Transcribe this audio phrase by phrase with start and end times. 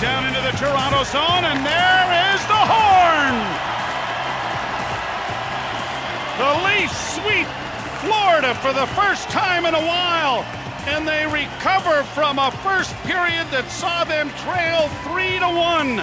[0.00, 3.36] down into the Toronto zone, and there is the horn.
[6.40, 7.46] The Leafs sweep
[8.00, 10.42] Florida for the first time in a while,
[10.88, 16.00] and they recover from a first period that saw them trail three to one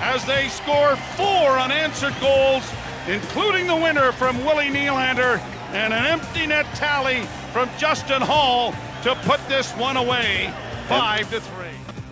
[0.00, 2.64] as they score four unanswered goals,
[3.08, 5.38] including the winner from Willie Nylander
[5.72, 7.20] and an empty net tally
[7.52, 8.72] from Justin Holl
[9.02, 10.50] to put this one away,
[10.88, 11.63] five to three.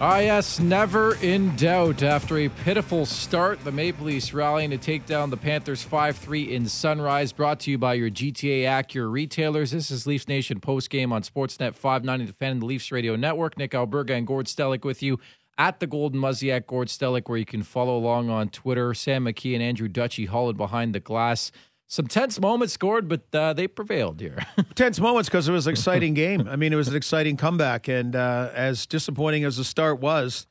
[0.02, 2.02] Yes, never in doubt.
[2.02, 6.54] After a pitiful start, the Maple Leafs rallying to take down the Panthers 5 3
[6.54, 7.30] in Sunrise.
[7.32, 9.70] Brought to you by your GTA Acura retailers.
[9.70, 13.56] This is Leafs Nation postgame on Sportsnet 590 defending the Leafs Radio Network.
[13.56, 15.20] Nick Alberga and Gord Stellick with you
[15.56, 18.94] at the Golden Muzzy at Gord Stellick, where you can follow along on Twitter.
[18.94, 21.52] Sam McKee and Andrew Dutchy Holland behind the glass
[21.92, 24.38] some tense moments scored, but uh, they prevailed here.
[24.74, 26.48] tense moments because it was an exciting game.
[26.48, 30.46] I mean, it was an exciting comeback, and uh, as disappointing as the start was,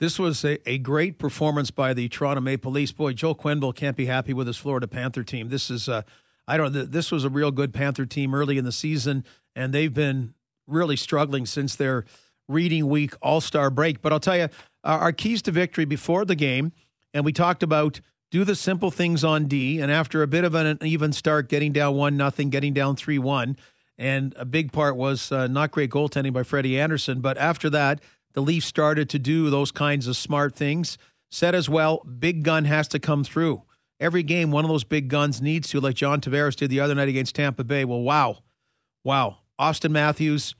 [0.00, 2.92] this was a, a, great performance by the Toronto Maple Leafs.
[2.92, 5.48] Boy, Joe Quenneville can't be happy with his Florida Panther team.
[5.48, 6.02] This is, uh,
[6.46, 9.24] I don't know, this was a real good Panther team early in the season,
[9.56, 10.34] and they've been
[10.66, 12.04] really struggling since their
[12.48, 14.02] reading week All Star break.
[14.02, 14.48] But I'll tell you,
[14.84, 16.72] our keys to victory before the game,
[17.14, 18.02] and we talked about
[18.32, 21.70] do the simple things on D, and after a bit of an even start, getting
[21.70, 23.58] down one nothing, getting down three one,
[23.98, 27.20] and a big part was uh, not great goaltending by Freddie Andersen.
[27.20, 28.00] But after that,
[28.32, 30.96] the Leafs started to do those kinds of smart things.
[31.30, 33.62] Said as well, big gun has to come through.
[34.00, 36.94] Every game, one of those big guns needs to, like John Tavares did the other
[36.94, 37.84] night against Tampa Bay.
[37.84, 38.38] Well, wow,
[39.04, 39.38] wow.
[39.60, 40.54] Auston Matthews,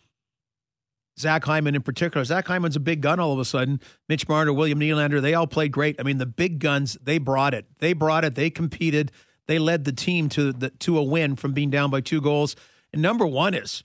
[1.19, 2.25] Zach Hyman in particular.
[2.25, 3.81] Zach Hyman's a big gun all of a sudden.
[4.09, 6.01] Mitch Marner, William Nylander, they all played great.
[6.01, 7.67] I mean, the big guns, they brought it.
[7.79, 8.35] They brought it.
[8.35, 9.13] They competed.
[9.47, 12.57] They led the team to the to a win from being down by two goals.
[12.93, 13.85] And number one is,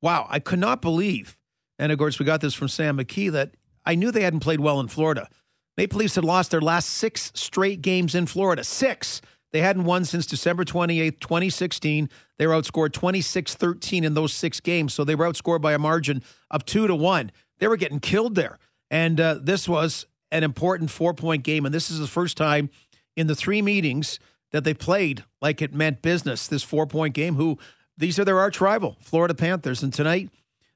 [0.00, 1.36] wow, I could not believe,
[1.78, 3.52] and of course we got this from Sam McKee, that
[3.84, 5.28] I knew they hadn't played well in Florida.
[5.76, 8.64] Maple Leafs had lost their last six straight games in Florida.
[8.64, 9.20] Six.
[9.52, 12.10] They hadn't won since December 28th, 2016.
[12.36, 14.94] They were outscored 26 13 in those six games.
[14.94, 17.32] So they were outscored by a margin of two to one.
[17.58, 18.58] They were getting killed there.
[18.90, 21.64] And uh, this was an important four point game.
[21.64, 22.70] And this is the first time
[23.16, 24.18] in the three meetings
[24.52, 27.36] that they played like it meant business, this four point game.
[27.36, 27.58] Who
[27.96, 29.82] these are their arch rival, Florida Panthers.
[29.82, 30.30] And tonight,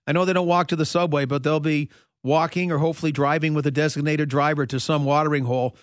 [0.06, 1.88] I know they don't walk to the subway, but they'll be
[2.24, 5.76] walking or hopefully driving with a designated driver to some watering hole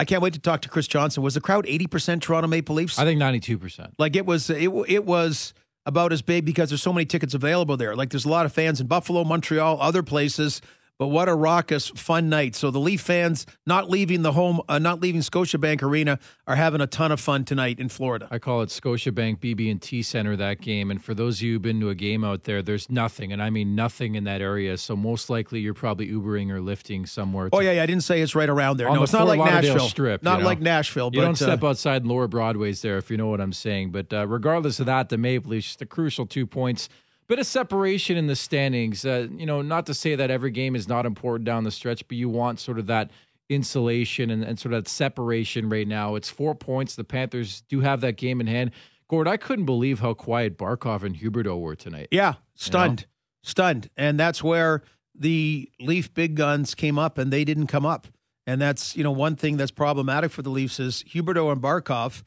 [0.00, 1.22] I can't wait to talk to Chris Johnson.
[1.22, 2.98] Was the crowd eighty percent Toronto Maple Leafs?
[2.98, 3.92] I think ninety two percent.
[3.98, 4.48] Like it was.
[4.48, 5.52] It it was
[5.84, 7.94] about as big because there's so many tickets available there.
[7.94, 10.62] Like there's a lot of fans in Buffalo, Montreal, other places.
[11.00, 12.54] But what a raucous, fun night!
[12.54, 16.82] So the Leaf fans not leaving the home, uh, not leaving Scotiabank Arena, are having
[16.82, 18.28] a ton of fun tonight in Florida.
[18.30, 20.90] I call it Scotiabank BB&T Center that game.
[20.90, 23.42] And for those of you who've been to a game out there, there's nothing, and
[23.42, 24.76] I mean nothing in that area.
[24.76, 27.48] So most likely you're probably Ubering or lifting somewhere.
[27.50, 27.82] oh yeah, yeah.
[27.82, 28.88] I didn't say it's right around there.
[28.88, 29.88] No, the it's not like Lauderdale Nashville.
[29.88, 30.22] Strip.
[30.22, 30.48] Not you know?
[30.48, 31.10] like Nashville.
[31.14, 33.92] You but, don't step uh, outside Lower Broadway's there, if you know what I'm saying.
[33.92, 36.90] But uh, regardless of that, the Maple Leafs a crucial two points
[37.30, 39.04] bit of separation in the standings.
[39.06, 42.06] Uh, you know, not to say that every game is not important down the stretch,
[42.08, 43.12] but you want sort of that
[43.48, 46.16] insulation and, and sort of that separation right now.
[46.16, 46.96] It's four points.
[46.96, 48.72] The Panthers do have that game in hand.
[49.08, 52.08] Gord, I couldn't believe how quiet Barkov and Huberdeau were tonight.
[52.10, 53.10] Yeah, stunned, you know?
[53.44, 54.82] stunned, and that's where
[55.14, 58.08] the Leaf big guns came up, and they didn't come up.
[58.44, 62.24] And that's you know one thing that's problematic for the Leafs is Huberdeau and Barkov,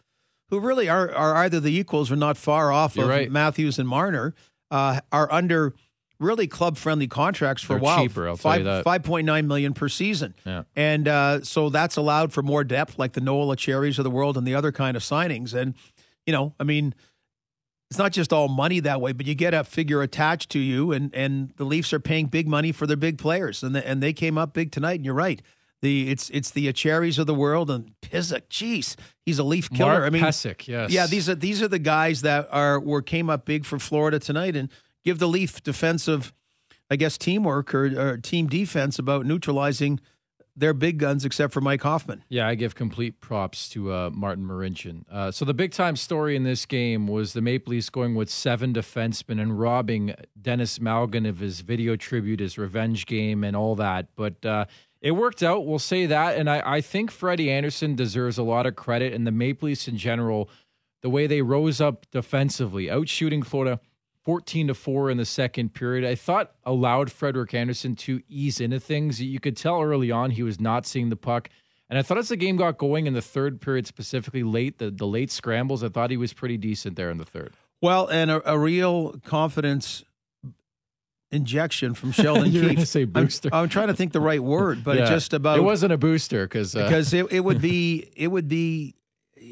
[0.50, 3.30] who really are are either the equals or not far off You're of right.
[3.32, 4.34] Matthews and Marner
[4.74, 5.74] uh, are under
[6.20, 8.02] really club friendly contracts for They're a while.
[8.02, 8.84] cheaper, I'll five, tell you that.
[8.84, 10.34] Five point nine million per season.
[10.46, 10.64] Yeah.
[10.76, 14.36] And uh, so that's allowed for more depth, like the Noel Acciari of the world
[14.36, 15.54] and the other kind of signings.
[15.54, 15.76] And
[16.26, 16.96] you know, I mean,
[17.90, 20.92] it's not just all money that way, but you get a figure attached to you,
[20.92, 24.02] and and the Leafs are paying big money for their big players, and the, and
[24.02, 24.96] they came up big tonight.
[24.96, 25.42] And you're right.
[25.84, 28.44] The it's it's the Acciaris of the world and Pysyk.
[28.50, 28.96] Jeez,
[29.26, 30.00] he's a leaf killer.
[30.00, 30.46] Mark I mean, yes.
[30.66, 31.08] yeah.
[31.08, 34.56] These are these are the guys that are were came up big for Florida tonight
[34.56, 34.70] and
[35.04, 36.32] give the Leaf defensive,
[36.90, 40.00] I guess, teamwork or, or team defense about neutralizing
[40.56, 42.24] their big guns, except for Mike Hoffman.
[42.30, 45.04] Yeah, I give complete props to uh, Martin Marincin.
[45.12, 48.30] Uh, so the big time story in this game was the Maple Leafs going with
[48.30, 53.76] seven defensemen and robbing Denis Malgin of his video tribute, his revenge game, and all
[53.76, 54.08] that.
[54.16, 54.66] But uh,
[55.04, 55.68] it worked out.
[55.68, 56.38] We'll say that.
[56.38, 59.88] And I, I think Freddie Andersen deserves a lot of credit, and the Maple Leafs
[59.88, 60.50] in general,
[61.02, 63.82] the way they rose up defensively, out shooting Florida
[64.24, 66.10] 14 to 4 in the second period.
[66.10, 69.22] I thought allowed Frederik Andersen to ease into things.
[69.22, 71.50] You could tell early on he was not seeing the puck.
[71.90, 74.90] And I thought as the game got going in the third period, specifically late, the,
[74.90, 77.54] the late scrambles, I thought he was pretty decent there in the third.
[77.82, 80.06] Well, and a, a real confidence
[81.34, 82.88] injection from Sheldon You're Keefe.
[82.88, 83.50] say booster.
[83.52, 85.06] I'm, I'm trying to think the right word, but Yeah.
[85.10, 88.48] just about it wasn't a booster because uh, because it, it would be it would
[88.48, 88.96] be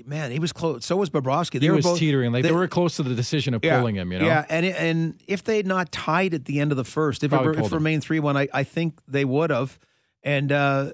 [0.05, 0.85] man he was close.
[0.85, 1.59] So was Bobrovsky.
[1.59, 2.31] They he were was both, teetering.
[2.31, 4.11] Like they, they- were close to the decision of yeah, pulling him.
[4.11, 4.25] You know.
[4.25, 7.23] Yeah, and it, and if they had not tied at the end of the first,
[7.23, 9.77] if it, Probably were, if it remained three one, I, I think they would have.
[10.23, 10.91] And uh,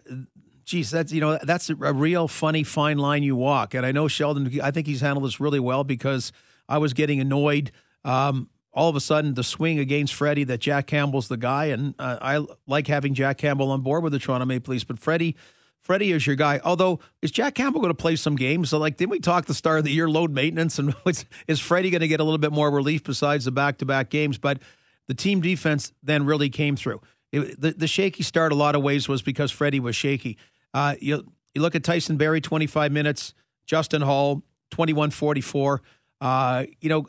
[0.65, 3.73] geez, that's you know that's a real funny fine line you walk.
[3.73, 4.59] And I know Sheldon.
[4.61, 6.31] I think he's handled this really well because
[6.69, 7.71] I was getting annoyed.
[8.05, 11.95] Um, all of a sudden, the swing against Freddie that Jack Campbell's the guy, and
[11.97, 14.83] uh, I like having Jack Campbell on board with the Toronto Maple Leafs.
[14.83, 15.35] But Freddie,
[15.81, 16.61] Freddie is your guy.
[16.63, 18.69] Although, is Jack Campbell going to play some games?
[18.69, 20.77] So, like, didn't we talk the start of the year load maintenance?
[20.77, 20.93] And
[21.47, 24.11] is Freddie going to get a little bit more relief besides the back to back
[24.11, 24.37] games?
[24.37, 24.61] But
[25.07, 27.01] the team defense then really came through.
[27.31, 30.37] It, the, the shaky start, a lot of ways, was because Freddie was shaky.
[30.75, 31.25] Uh, you,
[31.55, 33.33] you look at Tyson Barrie, 25 minutes,
[33.65, 35.81] Justin Holl, 21 44.
[36.21, 37.07] Uh, you know,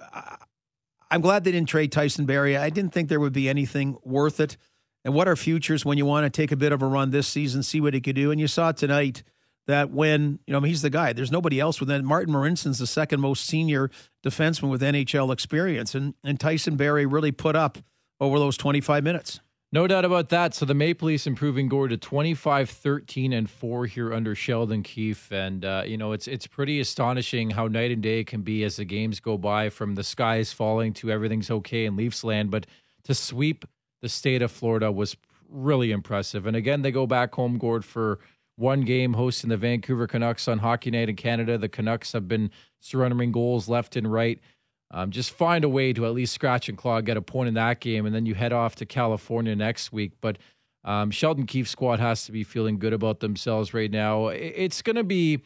[1.11, 2.57] I'm glad they didn't trade Tyson Barrie.
[2.57, 4.57] I didn't think there would be anything worth it.
[5.05, 7.29] And what are futures when you want to take a bit of a run this
[7.29, 8.31] season, see what he could do?
[8.31, 9.23] And you saw tonight
[9.67, 11.13] that when, you know, I mean, he's the guy.
[11.13, 12.03] There's nobody else with that.
[12.03, 13.91] Martin Marincin's the second most senior
[14.25, 15.95] defenseman with NHL experience.
[15.95, 17.79] And, and Tyson Barrie really put up
[18.21, 19.41] over those 25 minutes.
[19.71, 20.55] No doubt about that.
[20.55, 25.31] So the Maple Leafs improving Gore to 25, 13, and 4 here under Sheldon Keefe.
[25.31, 28.77] And, uh, you know, it's it's pretty astonishing how night and day can be as
[28.77, 32.51] the games go by from the skies falling to everything's okay in Leafs land.
[32.51, 32.67] But
[33.05, 33.67] to sweep
[34.01, 35.17] the state of Florida was
[35.51, 36.47] really impressive.
[36.47, 38.21] And again, they go back home, Gord, for
[38.57, 41.59] one game hosting the Vancouver Canucks on Hockey Night in Canada.
[41.59, 42.51] The Canucks have been
[42.81, 44.41] surrendering goals left and right.
[44.91, 47.55] Um, just find a way to at least scratch and claw, get a point in
[47.55, 50.13] that game, and then you head off to California next week.
[50.21, 50.39] But
[50.85, 54.29] um, Sheldon Keefe's squad has to be feeling good about themselves right now.
[54.29, 55.43] It's going to be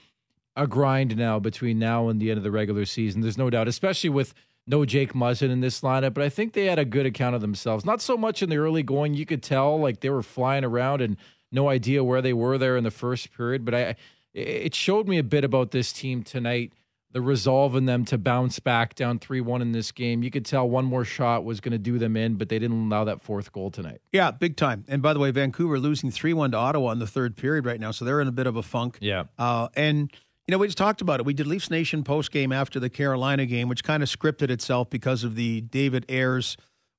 [0.54, 3.22] a grind now between now and the end of the regular season.
[3.22, 4.34] There's no doubt, especially with
[4.66, 6.14] no Jake Muzzin in this lineup.
[6.14, 7.84] But I think they had a good account of themselves.
[7.84, 9.14] Not so much in the early going.
[9.14, 11.16] You could tell like they were flying around and
[11.50, 13.64] no idea where they were there in the first period.
[13.64, 13.96] But I,
[14.34, 16.72] it showed me a bit about this team tonight
[17.12, 20.22] the resolve in them to bounce back down 3 1 in this game.
[20.22, 22.86] You could tell one more shot was going to do them in, but they didn't
[22.86, 24.00] allow that fourth goal tonight.
[24.12, 24.84] Yeah, big time.
[24.88, 27.80] And by the way, Vancouver losing 3 1 to Ottawa in the third period right
[27.80, 27.90] now.
[27.90, 28.98] So they're in a bit of a funk.
[29.00, 29.24] Yeah.
[29.38, 30.10] Uh, and,
[30.46, 31.26] you know, we just talked about it.
[31.26, 34.88] We did Leafs Nation post game after the Carolina game, which kind of scripted itself
[34.88, 36.56] because of the David Ayres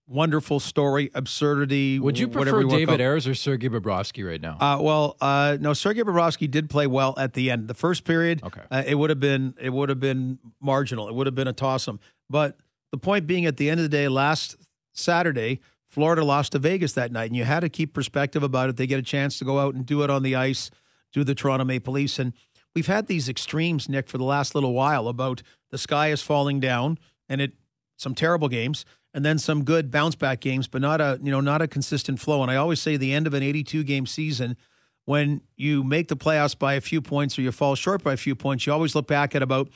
[0.07, 2.00] wonderful story, absurdity.
[2.00, 3.01] Would you whatever prefer David.
[3.01, 4.57] Ayres or Sergei Bobrovsky right now?
[4.59, 7.67] Uh, well, uh, no, Sergei Bobrovsky did play well at the end.
[7.67, 8.61] The first period, Okay.
[8.69, 11.07] uh, it would have been it would have been marginal.
[11.07, 11.97] It would have been a toss up.
[12.29, 12.57] But
[12.91, 14.55] the point being, at the end of the day, last
[14.94, 18.77] Saturday, Florida lost to Vegas that night, and you had to keep perspective about it.
[18.77, 20.69] They get a chance to go out and do it on the ice,
[21.11, 22.33] do the Toronto Maple Leafs, and
[22.75, 26.59] we've had these extremes, Nick, for the last little while about the sky is falling
[26.59, 26.97] down,
[27.29, 27.53] and it
[27.97, 31.42] some terrible games and then some good bounce back games, but not a you know
[31.42, 32.42] not a consistent flow.
[32.42, 34.57] And I always say the end of an 82 game season,
[35.06, 38.18] when you make the playoffs by a few points or you fall short by a
[38.18, 39.69] few points, you always look back at about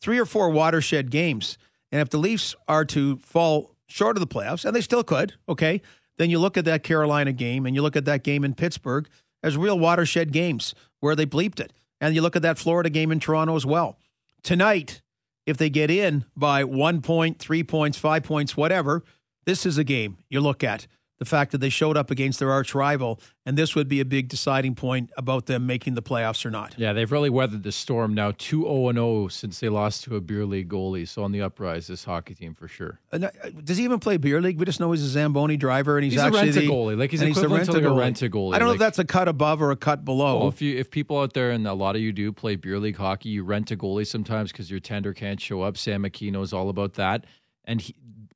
[0.00, 1.56] three or four watershed games.
[1.90, 5.34] And if the Leafs are to fall short of the playoffs, and they still could,
[5.48, 5.80] okay,
[6.18, 9.08] then you look at that Carolina game and you look at that game in Pittsburgh
[9.42, 11.72] as real watershed games where they bleeped it.
[12.00, 13.98] And you look at that Florida game in Toronto as well.
[14.42, 15.02] Tonight,
[15.46, 19.04] if they get in by one point, three points, five points, whatever,
[19.44, 20.86] this is a game you look at.
[21.20, 24.04] The fact that they showed up against their arch rival, and this would be a
[24.04, 26.74] big deciding point about them making the playoffs or not.
[26.76, 30.20] yeah, they've really weathered the storm now 2 0 0 since they lost to a
[30.20, 31.06] beer league goalie.
[31.06, 32.98] So on the uprise, this hockey team for sure.
[33.12, 33.30] And, uh,
[33.62, 34.58] Does he even play beer league?
[34.58, 36.98] We just know he's a Zamboni driver, and he's, He's a actually the, goalie.
[36.98, 38.54] Like, he's the to, like, a rent-a-goalie.
[38.54, 40.40] I don't know if that's a cut above or a cut below.
[40.40, 42.80] Well, if you if people out there and a lot of you do play beer
[42.80, 45.76] league hockey, you rent a goalie sometimes because your tender can't show up.
[45.76, 47.24] Sam McKee knows all about that,
[47.64, 47.94] and he,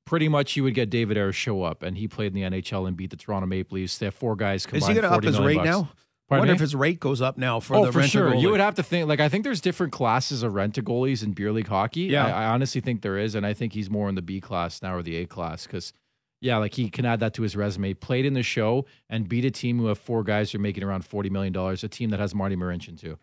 [0.08, 2.88] pretty much you would get David Ayres show up, and he played in the NHL
[2.88, 3.98] and beat the Toronto Maple Leafs.
[3.98, 4.82] They have four guys combined.
[4.82, 5.66] is he going to up his rate bucks.
[5.66, 5.90] now?
[6.30, 6.56] I wonder me?
[6.56, 8.34] if his rate goes up now for oh, the for sure.
[8.34, 11.32] You would have to think like I think there's different classes of rent goalies in
[11.32, 12.02] beer league hockey.
[12.02, 12.26] Yeah.
[12.26, 14.80] I, I honestly think there is, and I think he's more in the B class
[14.82, 15.92] now or the A class because.
[16.40, 17.94] Yeah, like he can add that to his resume.
[17.94, 20.84] Played in the show and beat a team who have four guys who are making
[20.84, 21.82] around forty million dollars.
[21.82, 23.18] A team that has Marty Marincin too.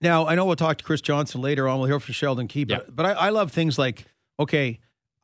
[0.00, 1.80] Now, I know we'll talk to Chris Johnson later on.
[1.80, 2.90] We'll hear from Sheldon Key, but, Yeah.
[2.94, 4.04] but I, I love things like,
[4.38, 4.78] okay,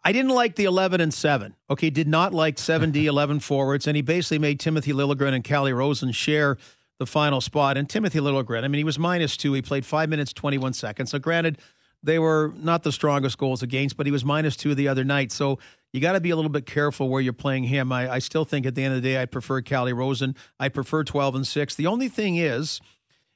[0.06, 1.56] I didn't like the 11 and 7.
[1.68, 5.72] Okay, did not like 7D, 11 forwards, and he basically made Timothy Liljegren and Calle
[5.72, 6.58] Rosen share
[7.00, 7.76] the final spot.
[7.76, 9.52] And Timothy Liljegren, I mean, he was minus two.
[9.52, 11.10] He played five minutes, 21 seconds.
[11.10, 11.58] So, granted,
[12.04, 15.32] they were not the strongest goals against, but he was minus two the other night.
[15.32, 15.58] So,
[15.92, 17.90] you got to be a little bit careful where you're playing him.
[17.90, 20.36] I, I still think at the end of the day, I prefer Calle Rosen.
[20.60, 21.74] I prefer 12 and 6.
[21.74, 22.80] The only thing is,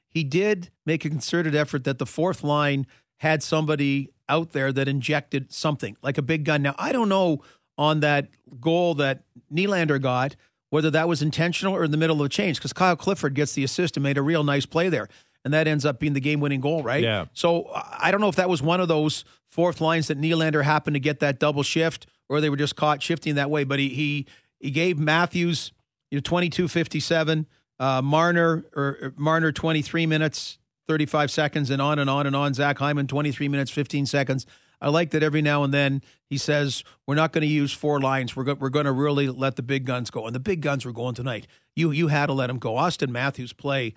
[0.07, 2.87] he did make a concerted effort that the fourth line
[3.21, 6.63] had somebody out there that injected something like a big gun.
[6.63, 7.43] Now, I don't know
[7.77, 9.21] on that goal that
[9.53, 10.35] Nylander got,
[10.71, 13.53] whether that was intentional or in the middle of a change, because Kyle Clifford gets
[13.53, 15.07] the assist and made a real nice play there.
[15.45, 17.03] And that ends up being the game winning goal, right?
[17.03, 17.25] Yeah.
[17.33, 20.95] So I don't know if that was one of those fourth lines that Nylander happened
[20.95, 23.63] to get that double shift or they were just caught shifting that way.
[23.63, 24.25] But he he,
[24.59, 25.73] he gave Matthews
[26.09, 27.45] you know, 22 57,
[27.79, 30.57] uh, Marner or Marner 23 minutes,
[30.87, 32.53] 35 seconds, and on and on and on.
[32.53, 34.45] Zach Hyman 23 minutes, 15 seconds.
[34.81, 37.99] I like that every now and then he says, We're not going to use four
[37.99, 38.35] lines.
[38.35, 40.25] We're, go- we're going to really let the big guns go.
[40.25, 41.45] And the big guns were going tonight.
[41.75, 42.73] You you had to let them go.
[42.73, 43.93] Auston Matthews' play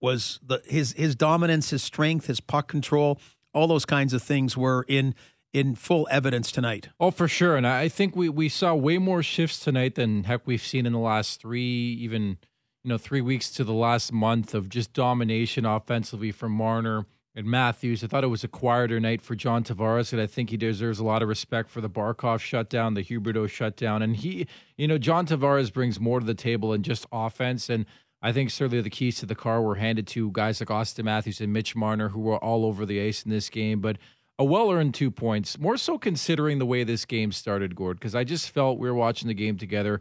[0.00, 3.18] was the his his dominance, his strength, his puck control,
[3.52, 5.14] all those kinds of things were in
[5.52, 6.88] in full evidence tonight.
[6.98, 7.56] Oh, for sure.
[7.56, 10.92] And I think we, we saw way more shifts tonight than heck we've seen in
[10.92, 12.38] the last three, even
[12.84, 17.46] you know, three weeks to the last month of just domination offensively from Marner and
[17.46, 18.04] Matthews.
[18.04, 20.98] I thought it was a quieter night for John Tavares, and I think he deserves
[20.98, 24.02] a lot of respect for the Barkov shutdown, the Huberdeau shutdown.
[24.02, 27.70] And he, you know, John Tavares brings more to the table than just offense.
[27.70, 27.86] And
[28.20, 31.40] I think certainly the keys to the car were handed to guys like Auston Matthews
[31.40, 33.80] and Mitch Marner, who were all over the ice in this game.
[33.80, 33.96] But
[34.38, 38.14] a well earned two points, more so considering the way this game started, Gord, because
[38.14, 40.00] I just felt we were watching the game together.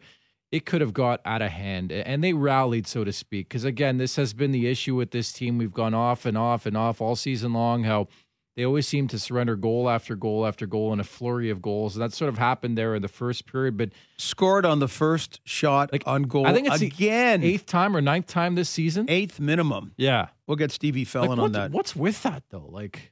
[0.53, 3.49] It could have got out of hand, and they rallied, so to speak.
[3.49, 5.57] Because again, this has been the issue with this team.
[5.57, 7.85] We've gone off and off and off all season long.
[7.85, 8.07] How
[8.55, 11.95] they always seem to surrender goal after goal after goal in a flurry of goals.
[11.95, 13.77] And that sort of happened there in the first period.
[13.77, 16.45] But scored on the first shot like, on goal.
[16.45, 19.07] I think it's again eighth time or ninth time this season.
[19.09, 19.93] Eighth minimum.
[19.97, 21.71] Yeah, we'll get Stevie Fellon like, on that.
[21.71, 22.67] What's with that though?
[22.69, 23.11] Like,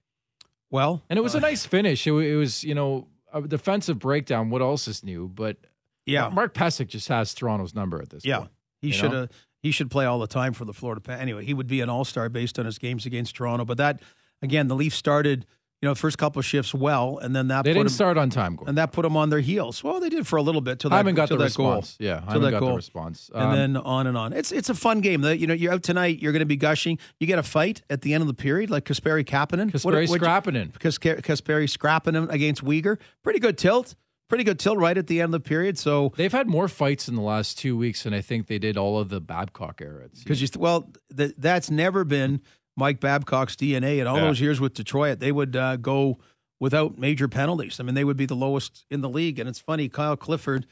[0.69, 2.05] well, and it was uh, a nice finish.
[2.05, 4.51] It, it, was you know a defensive breakdown.
[4.51, 5.27] What else is new?
[5.27, 5.57] But
[6.05, 8.23] yeah, Mark Pysyk just has Toronto's number at this.
[8.23, 8.29] Point.
[8.29, 9.29] Yeah, point, he should have.
[9.63, 11.01] He should play all the time for the Florida.
[11.11, 13.63] Anyway, he would be an all star based on his games against Toronto.
[13.63, 14.01] But that
[14.41, 15.45] again, the Leafs started
[15.81, 18.29] you know, first couple of shifts well, and then that they didn't them, start on
[18.29, 18.69] time, Gordon.
[18.69, 19.83] and that put them on their heels.
[19.83, 21.97] Well, they did for a little bit till that, Hyman got till the that response.
[21.97, 22.07] goal.
[22.07, 22.69] Yeah, Hyman that got goal.
[22.69, 24.31] the response, and um, then on and on.
[24.31, 25.23] It's it's a fun game.
[25.23, 26.19] You know, you're out tonight.
[26.19, 26.99] You're going to be gushing.
[27.19, 31.77] You get a fight at the end of the period, like Kasperi Kapanen, Kasperi Kasperi
[31.77, 32.99] Scrappinen against Weegar.
[33.23, 33.95] Pretty good tilt.
[34.31, 35.77] Pretty good tilt right at the end of the period.
[35.77, 38.77] So they've had more fights in the last two weeks than I think they did
[38.77, 40.07] all of the Babcock era.
[40.17, 42.39] Because you well, the, that's never been
[42.77, 44.23] Mike Babcock's DNA in all Yeah.
[44.27, 45.19] those years with Detroit.
[45.19, 46.17] They would uh, go
[46.61, 47.81] without major penalties.
[47.81, 49.37] I mean, they would be the lowest in the league.
[49.37, 50.65] And it's funny, Kyle Clifford,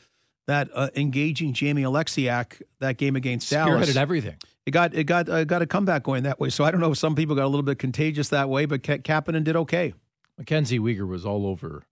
[0.48, 4.38] that uh, engaging Jamie Oleksiak that game against Dallas, spearheaded everything.
[4.66, 6.50] it got it got uh, got a comeback going that way.
[6.50, 8.84] So I don't know if some people got a little bit contagious that way, but
[8.84, 9.94] Ka- Kapanen did okay.
[10.38, 11.84] Mackenzie Weegar was all over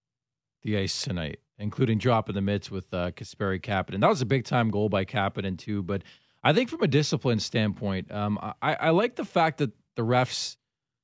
[0.63, 4.01] the ice tonight, including dropping the mitts with uh, Kasperi Kapanen.
[4.01, 5.81] That was a big time goal by Kapanen too.
[5.83, 6.03] But
[6.43, 10.57] I think from a discipline standpoint, um, I, I like the fact that the refs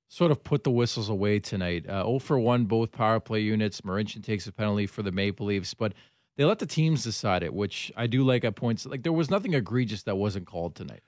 [0.08, 1.90] sort of put the whistles away tonight.
[1.90, 3.82] Uh, 0 for 1, both power play units.
[3.82, 5.94] Marincin takes a penalty for the Maple Leafs, but
[6.38, 8.86] they let the teams decide it, which I do like at points.
[8.86, 11.02] Like there was nothing egregious that wasn't called tonight.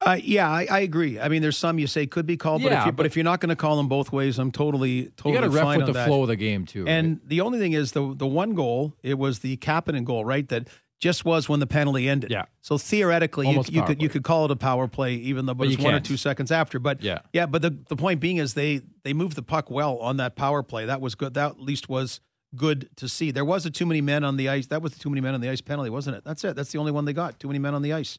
[0.00, 1.18] Uh, yeah, I, I agree.
[1.18, 3.16] I mean, there's some you say could be called, but if you, but, but- if
[3.16, 5.62] you're not going to call them both ways, I'm totally totally You got to ref
[5.64, 6.06] fine with the that.
[6.06, 6.84] flow of the game too.
[6.84, 6.90] right?
[6.92, 10.48] And the only thing is the the one goal, it was the Kapanen goal, right?
[10.48, 10.68] That
[11.00, 12.30] just was when the penalty ended.
[12.30, 12.44] Yeah.
[12.60, 15.64] So theoretically, you, you could you could call it a power play, even though but
[15.66, 16.78] But it's one or two seconds after.
[16.78, 17.20] But Yeah.
[17.32, 17.46] yeah.
[17.46, 20.62] But the the point being is they they moved the puck well on that power
[20.62, 20.86] play.
[20.86, 21.34] That was good.
[21.34, 22.20] That at least was
[22.54, 23.30] good to see.
[23.32, 24.68] There was a too many men on the ice.
[24.68, 26.24] That was the too many men on the ice penalty, wasn't it?
[26.24, 26.54] That's it.
[26.56, 27.38] That's the only one they got.
[27.40, 28.18] Too many men on the ice.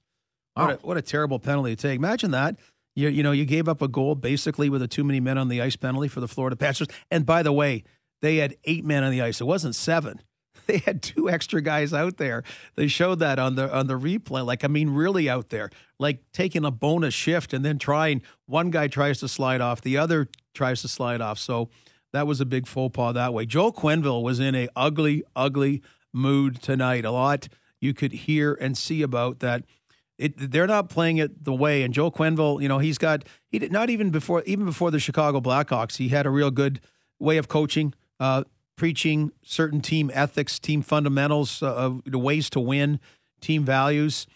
[0.55, 1.97] What, a, what a terrible penalty to take.
[1.97, 2.57] Imagine that.
[2.95, 5.47] You, you know, you gave up a goal basically with a too many men on
[5.47, 6.87] the ice penalty for the Florida Panthers.
[7.09, 7.83] And by the way,
[8.21, 9.39] they had eight men on the ice.
[9.39, 10.21] It wasn't seven.
[10.67, 12.43] They had two extra guys out there.
[12.75, 14.45] They showed that on the on the replay.
[14.45, 18.21] Like I mean, really out there, like taking a bonus shift and then trying.
[18.45, 21.39] One guy tries to slide off, the other tries to slide off.
[21.39, 21.69] So
[22.13, 23.47] that was a big faux pas that way.
[23.47, 25.81] Joel Quenneville was in a ugly, ugly
[26.13, 27.03] mood tonight.
[27.03, 27.47] A lot
[27.81, 29.63] you could hear and see about that.
[30.19, 31.81] It, they're not playing it the way.
[31.81, 34.99] And Joe Quenneville, you know, he's got he did not even before even before the
[34.99, 36.81] Chicago Blackhawks, he had a real good
[37.19, 38.43] way of coaching, uh,
[38.75, 42.99] preaching certain team ethics, team fundamentals, uh, of the ways to win,
[43.39, 44.27] team values,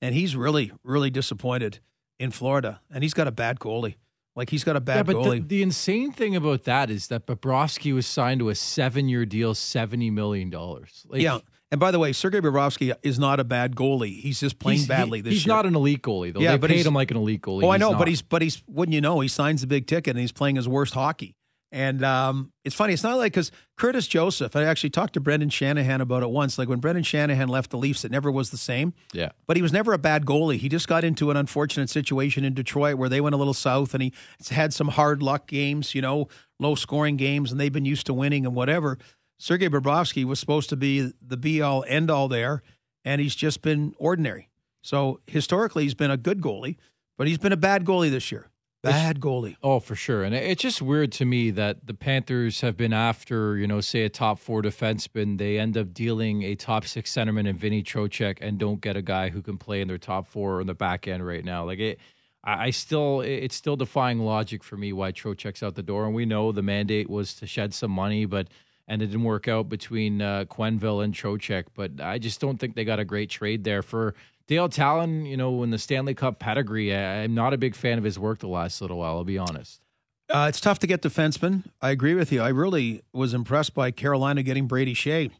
[0.00, 1.80] and he's really really disappointed
[2.20, 2.80] in Florida.
[2.88, 3.96] And he's got a bad goalie.
[4.36, 5.48] Like he's got a bad yeah, but the, goalie.
[5.48, 10.08] the insane thing about that is that Bobrovsky was signed to a seven-year deal, seventy
[10.08, 11.04] million dollars.
[11.08, 11.40] Like, yeah.
[11.72, 14.20] And by the way, Sergei Bobrovsky is not a bad goalie.
[14.20, 15.54] He's just playing he's, badly he- this he's year.
[15.54, 16.40] He's not an elite goalie though.
[16.40, 17.64] Yeah, they but paid him like an elite goalie.
[17.64, 17.98] Oh, I know, not.
[17.98, 20.56] but he's but he's wouldn't you know he signs the big ticket and he's playing
[20.56, 21.34] his worst hockey.
[21.74, 22.92] And um, it's funny.
[22.92, 24.54] It's not like because Curtis Joseph.
[24.54, 26.58] I actually talked to Brendan Shanahan about it once.
[26.58, 28.92] Like when Brendan Shanahan left the Leafs, it never was the same.
[29.14, 29.30] yeah.
[29.46, 30.58] But he was never a bad goalie.
[30.58, 33.94] He just got into an unfortunate situation in Detroit where they went a little south,
[33.94, 34.12] and he
[34.50, 35.94] had some hard luck games.
[35.94, 36.28] You know,
[36.60, 38.98] low scoring games, and they've been used to winning and whatever.
[39.42, 42.62] Sergei Bobrovsky was supposed to be the be all end all there,
[43.04, 44.48] and he's just been ordinary.
[44.82, 46.76] So historically, he's been a good goalie,
[47.18, 48.50] but he's been a bad goalie this year.
[48.84, 49.56] Bad goalie.
[49.60, 50.22] Oh, for sure.
[50.22, 54.04] And it's just weird to me that the Panthers have been after, you know, say
[54.04, 55.38] a top four defenseman.
[55.38, 59.02] They end up dealing a top six centerman in Vinny Trocheck and don't get a
[59.02, 61.64] guy who can play in their top four in the back end right now.
[61.64, 61.98] Like it,
[62.44, 66.06] I still, it's still defying logic for me why Trocheck's out the door.
[66.06, 68.46] And we know the mandate was to shed some money, but
[68.88, 71.64] and it didn't work out between uh, Quenneville and Trocheck.
[71.74, 74.14] But I just don't think they got a great trade there for
[74.46, 77.98] Dale Tallon, you know, in the Stanley Cup pedigree, I, am not a big fan
[77.98, 79.16] of his work the last little while.
[79.16, 79.80] I'll be honest.
[80.28, 81.64] Uh, it's tough to get defensemen.
[81.80, 82.40] I agree with you.
[82.42, 85.30] I really was impressed by Carolina getting Brady Skjei,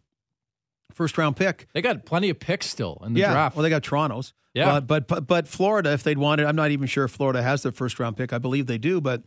[0.93, 1.67] first round pick.
[1.73, 3.57] They got plenty of picks still in the yeah, draft.
[3.57, 4.35] Well, they got Toronto's.
[4.55, 7.43] Yeah, uh, but, but but Florida, if they'd wanted, I'm not even sure if Florida
[7.43, 8.35] has their first round pick.
[8.35, 9.23] I believe they do, but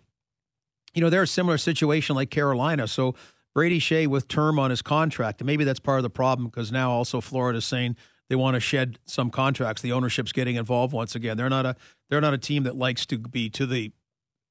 [0.93, 2.87] you know they're a similar situation like Carolina.
[2.87, 3.15] So
[3.55, 6.73] Brady Skjei with term on his contract, and maybe that's part of the problem because
[6.73, 7.95] now also Florida's saying
[8.29, 9.81] they want to shed some contracts.
[9.81, 11.37] The ownership's getting involved once again.
[11.37, 11.75] They're not a
[12.09, 13.93] they're not a team that likes to be to the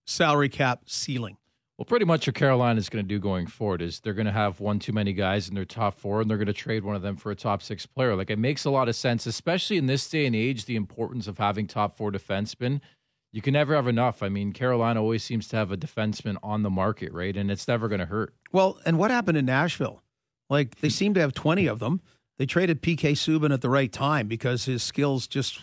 [0.07, 1.37] salary cap ceiling.
[1.77, 4.33] Well, pretty much what Carolina is going to do going forward is they're going to
[4.33, 6.95] have one too many guys in their top four, and they're going to trade one
[6.95, 8.15] of them for a top six player.
[8.15, 10.65] Like it makes a lot of sense, especially in this day and age.
[10.65, 12.81] The importance of having top four defensemen.
[13.35, 14.23] You can never have enough.
[14.23, 17.37] I mean, Carolina always seems to have a defenseman on the market, right?
[17.37, 18.33] And it's never going to hurt.
[18.53, 20.05] Well, and what happened in Nashville?
[20.49, 22.01] Like they seem to have twenty of them.
[22.39, 25.59] They traded PK Subban at the right time because his skills just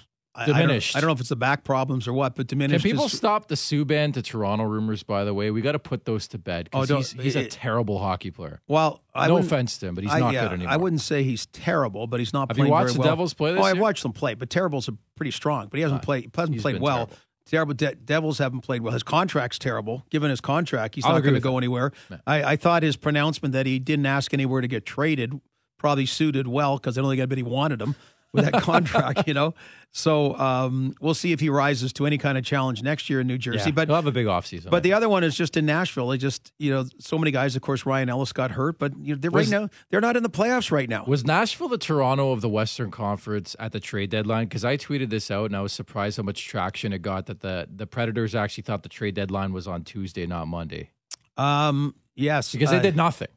[0.45, 0.95] diminished.
[0.95, 2.83] I, I, don't, I don't, know if it's the back problems or what, but diminished.
[2.83, 5.03] Can people stop the Subban to Toronto rumors?
[5.03, 7.45] By the way, we got to put those to bed because oh, he's, he's it,
[7.45, 8.59] a terrible hockey player.
[8.67, 10.73] Well, I no offense to him, but he's not yeah, good anymore.
[10.73, 12.49] I wouldn't say he's terrible, but he's not.
[12.49, 13.09] Have playing you watched the well.
[13.09, 13.51] Devils play?
[13.51, 15.67] oh, I've watched them play, but terrible's a pretty strong.
[15.69, 16.23] But he hasn't uh, played.
[16.23, 17.07] He hasn't played well.
[17.07, 17.17] Terrible.
[17.45, 17.74] Terrible.
[17.74, 18.93] De- Devils haven't played well.
[18.93, 20.05] His contract's terrible.
[20.10, 21.91] Given his contract, he's I'll not going to go anywhere.
[22.25, 25.39] I, I, thought his pronouncement that he didn't ask anywhere to get traded
[25.77, 27.95] probably suited well because I don't think anybody wanted him
[28.33, 29.53] with that contract, you know.
[29.93, 33.27] So um, we'll see if he rises to any kind of challenge next year in
[33.27, 33.70] New Jersey.
[33.70, 34.70] Yeah, but he'll have a big offseason.
[34.70, 36.07] But the other one is just in Nashville.
[36.07, 37.55] They just you know so many guys.
[37.57, 40.15] Of course, Ryan Ellis got hurt, but you know, they're was, right now they're not
[40.15, 41.03] in the playoffs right now.
[41.05, 44.46] Was Nashville the Toronto of the Western Conference at the trade deadline?
[44.48, 47.25] Because I tweeted this out and I was surprised how much traction it got.
[47.25, 50.91] That the the Predators actually thought the trade deadline was on Tuesday, not Monday.
[51.37, 51.96] Um.
[52.15, 53.29] Yes, because they did nothing.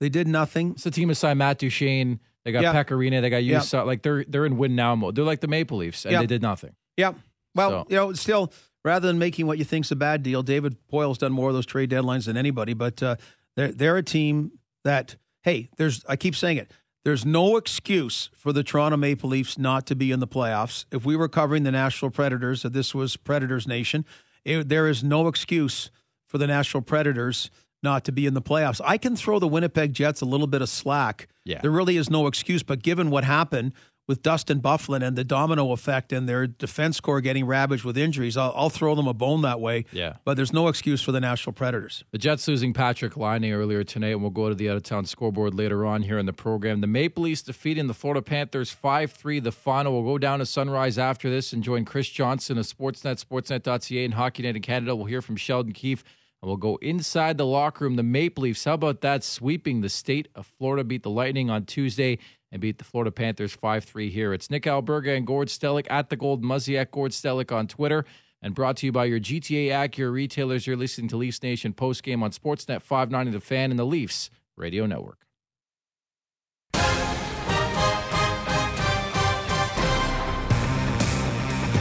[0.00, 0.72] They did nothing.
[0.72, 2.20] It's a team assigned Matt Duchene.
[2.44, 2.84] They got yeah.
[2.94, 3.20] Arena.
[3.20, 3.72] They got used.
[3.72, 3.82] Yeah.
[3.82, 5.14] Like they're they're in win now mode.
[5.14, 6.20] They're like the Maple Leafs, and yeah.
[6.20, 6.74] they did nothing.
[6.96, 7.14] Yeah.
[7.54, 7.86] Well, so.
[7.88, 8.52] you know, still,
[8.84, 11.66] rather than making what you think's a bad deal, David Poile's done more of those
[11.66, 12.74] trade deadlines than anybody.
[12.74, 13.16] But uh,
[13.56, 14.52] they're they're a team
[14.84, 16.70] that hey, there's I keep saying it.
[17.04, 20.86] There's no excuse for the Toronto Maple Leafs not to be in the playoffs.
[20.90, 24.06] If we were covering the Nashville Predators, if this was Predators Nation,
[24.44, 25.90] it, there is no excuse
[26.26, 27.50] for the Nashville Predators
[27.84, 28.80] not to be in the playoffs.
[28.84, 31.28] I can throw the Winnipeg Jets a little bit of slack.
[31.44, 31.60] Yeah.
[31.60, 33.72] There really is no excuse, but given what happened
[34.06, 38.36] with Dustin Byfuglien and the domino effect and their defense core getting ravaged with injuries,
[38.36, 39.86] I'll, I'll, throw them a bone that way.
[39.92, 40.16] Yeah.
[40.24, 42.04] But there's no excuse for the National Predators.
[42.10, 45.06] The Jets losing Patrik Laine earlier tonight, and we'll go to the out of town
[45.06, 46.80] scoreboard later on here in the program.
[46.80, 49.40] The Maple Leafs defeating the Florida Panthers 5 3.
[49.40, 53.24] The final will go down to sunrise after this and join Chris Johnson of Sportsnet,
[53.24, 54.94] Sportsnet.ca, and Hockey Night in Canada.
[54.94, 56.04] We'll hear from Sheldon Keefe
[56.44, 57.96] and we'll go inside the locker room.
[57.96, 59.24] The Maple Leafs, how about that?
[59.24, 62.18] Sweeping the state of Florida, beat the Lightning on Tuesday
[62.52, 64.34] and beat the Florida Panthers 5 3 here.
[64.34, 68.04] It's Nick Alberga and Gord Stellick at the Gold Muzzy at Gord Stellick on Twitter.
[68.42, 70.66] And brought to you by your GTA Acura retailers.
[70.66, 74.84] You're listening to Leafs Nation postgame on Sportsnet 590 The Fan and the Leafs Radio
[74.84, 75.23] Network.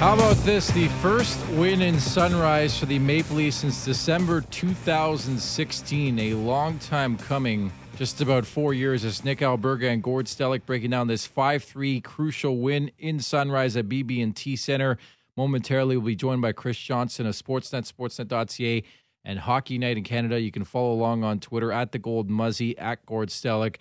[0.04, 0.70] How about this?
[0.72, 6.20] The first win in Sunrise for the Maple Leafs since December 2016.
[6.20, 10.89] A long time coming, just about four years, as Nick Alberga and Gord Stellick breaking
[10.89, 14.98] down this 5 3 crucial win in Sunrise at BB&T Center.
[15.38, 18.84] Momentarily, we'll be joined by Chris Johnson of Sportsnet, Sportsnet.ca,
[19.24, 20.38] and Hockey Night in Canada.
[20.38, 23.78] You can follow along on Twitter at the Gold Muzzy, at Gord Stellick.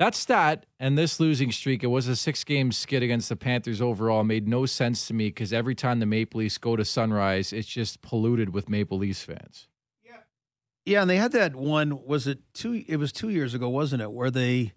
[0.00, 3.82] That stat and this losing streak, it was a six game skid against the Panthers
[3.82, 7.52] overall, made no sense to me because every time the Maple Leafs go to Sunrise,
[7.52, 9.68] it's just polluted with Maple Leafs fans.
[10.02, 10.12] Yeah.
[10.86, 14.00] Yeah, and they had that one, was it two it was two years ago, wasn't
[14.00, 14.72] it, where they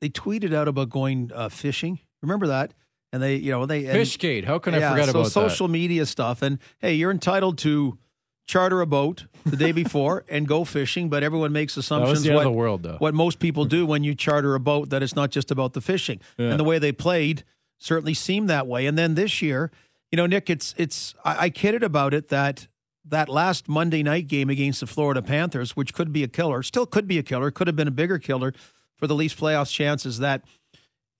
[0.00, 1.98] they tweeted out about going uh, fishing.
[2.22, 2.72] Remember that?
[3.12, 4.44] And they, you know, they Fishgate.
[4.44, 5.30] How can yeah, I forget about it?
[5.30, 6.42] so about social media stuff?
[6.42, 7.98] And hey, you're entitled to
[8.46, 12.50] charter a boat the day before and go fishing, but everyone makes assumptions what, the
[12.50, 12.96] world, though.
[12.98, 15.80] what most people do when you charter a boat that it's not just about the
[15.80, 16.20] fishing.
[16.38, 16.50] Yeah.
[16.50, 17.44] And the way they played
[17.78, 18.86] certainly seemed that way.
[18.86, 19.70] And then this year,
[20.10, 22.68] you know, Nick, it's it's I, I kidded about it that
[23.04, 26.86] that last Monday night game against the Florida Panthers, which could be a killer, still
[26.86, 28.52] could be a killer, could have been a bigger killer
[28.96, 30.42] for the Leafs playoffs chances that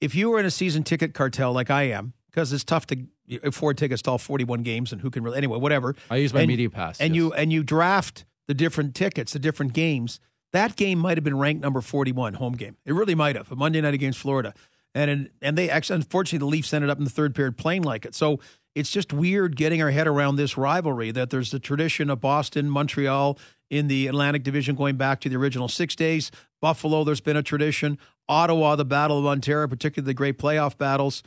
[0.01, 2.99] if you were in a season ticket cartel like I am, because it's tough to
[3.43, 5.97] afford tickets to all 41 games and who can really anyway whatever.
[6.11, 7.17] I use my and, media pass and yes.
[7.17, 10.21] you and you draft the different tickets the different games.
[10.53, 12.77] That game might have been ranked number 41 home game.
[12.85, 14.53] It really might have a Monday night against Florida.
[14.95, 18.05] And and they actually unfortunately the Leafs ended up in the third period playing like
[18.05, 18.15] it.
[18.15, 18.39] So
[18.75, 22.69] it's just weird getting our head around this rivalry that there's the tradition of Boston
[22.69, 23.39] Montreal
[23.71, 26.31] in the Atlantic Division going back to the original 6 days.
[26.61, 27.99] Buffalo there's been a tradition.
[28.29, 31.23] Ottawa the Battle of Ontario particularly the great playoff battles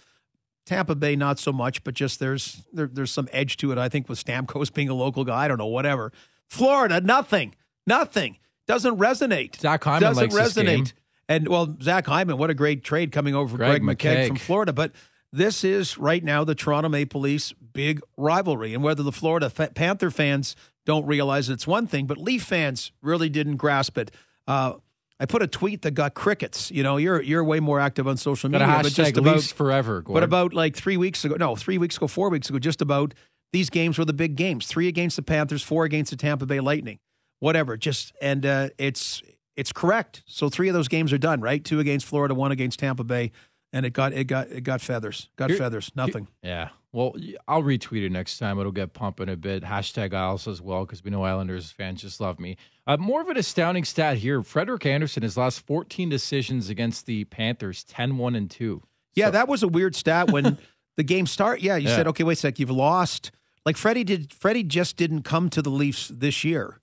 [0.69, 3.77] Tampa Bay, not so much, but just there's there, there's some edge to it.
[3.77, 6.11] I think with Stamkos being a local guy, I don't know, whatever.
[6.47, 7.55] Florida, nothing,
[7.85, 9.59] nothing doesn't resonate.
[9.59, 10.93] Zach Hyman doesn't resonate.
[11.27, 14.71] And well, Zach Hyman, what a great trade coming over Greg, Greg from Florida.
[14.71, 14.93] But
[15.31, 20.11] this is right now the Toronto Maple Leafs big rivalry, and whether the Florida Panther
[20.11, 20.55] fans
[20.85, 24.11] don't realize it's one thing, but Leaf fans really didn't grasp it.
[24.47, 24.73] Uh,
[25.19, 26.71] I put a tweet that got crickets.
[26.71, 28.65] You know, you're you're way more active on social media.
[28.67, 30.01] But, but just about forever.
[30.01, 33.13] But about like three weeks ago, no, three weeks ago, four weeks ago, just about
[33.51, 34.65] these games were the big games.
[34.67, 36.99] Three against the Panthers, four against the Tampa Bay Lightning,
[37.39, 37.75] whatever.
[37.75, 39.21] Just and uh, it's
[39.57, 40.23] it's correct.
[40.25, 41.63] So three of those games are done, right?
[41.63, 43.31] Two against Florida, one against Tampa Bay,
[43.73, 46.29] and it got it got it got feathers, got Here, feathers, nothing.
[46.41, 47.13] Yeah, well,
[47.47, 48.59] I'll retweet it next time.
[48.59, 49.63] It'll get pumping a bit.
[49.63, 52.57] Hashtag Isles as well, because we know Islanders fans just love me.
[52.87, 54.41] Uh, more of an astounding stat here.
[54.41, 58.81] Frederik Andersen has lost 14 decisions against the Panthers, 10 1 and 2.
[59.13, 59.31] Yeah, so.
[59.31, 60.57] that was a weird stat when
[60.97, 61.61] the game start.
[61.61, 61.95] Yeah, you yeah.
[61.95, 63.31] said, okay, wait a sec, you've lost.
[63.65, 66.81] Like Freddie did, Freddie just didn't come to the Leafs this year.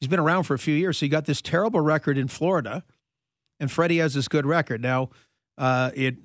[0.00, 0.98] He's been around for a few years.
[0.98, 2.82] So he got this terrible record in Florida,
[3.60, 4.80] and Freddie has this good record.
[4.80, 5.10] Now,
[5.58, 6.16] uh, it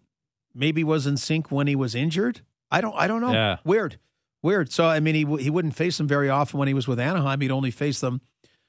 [0.56, 2.96] maybe was in sync when he was injured I don't.
[2.96, 3.32] I don't know.
[3.32, 3.58] Yeah.
[3.64, 4.00] Weird.
[4.42, 4.72] Weird.
[4.72, 7.42] So I mean, he he wouldn't face them very often when he was with Anaheim.
[7.42, 8.22] He'd only face them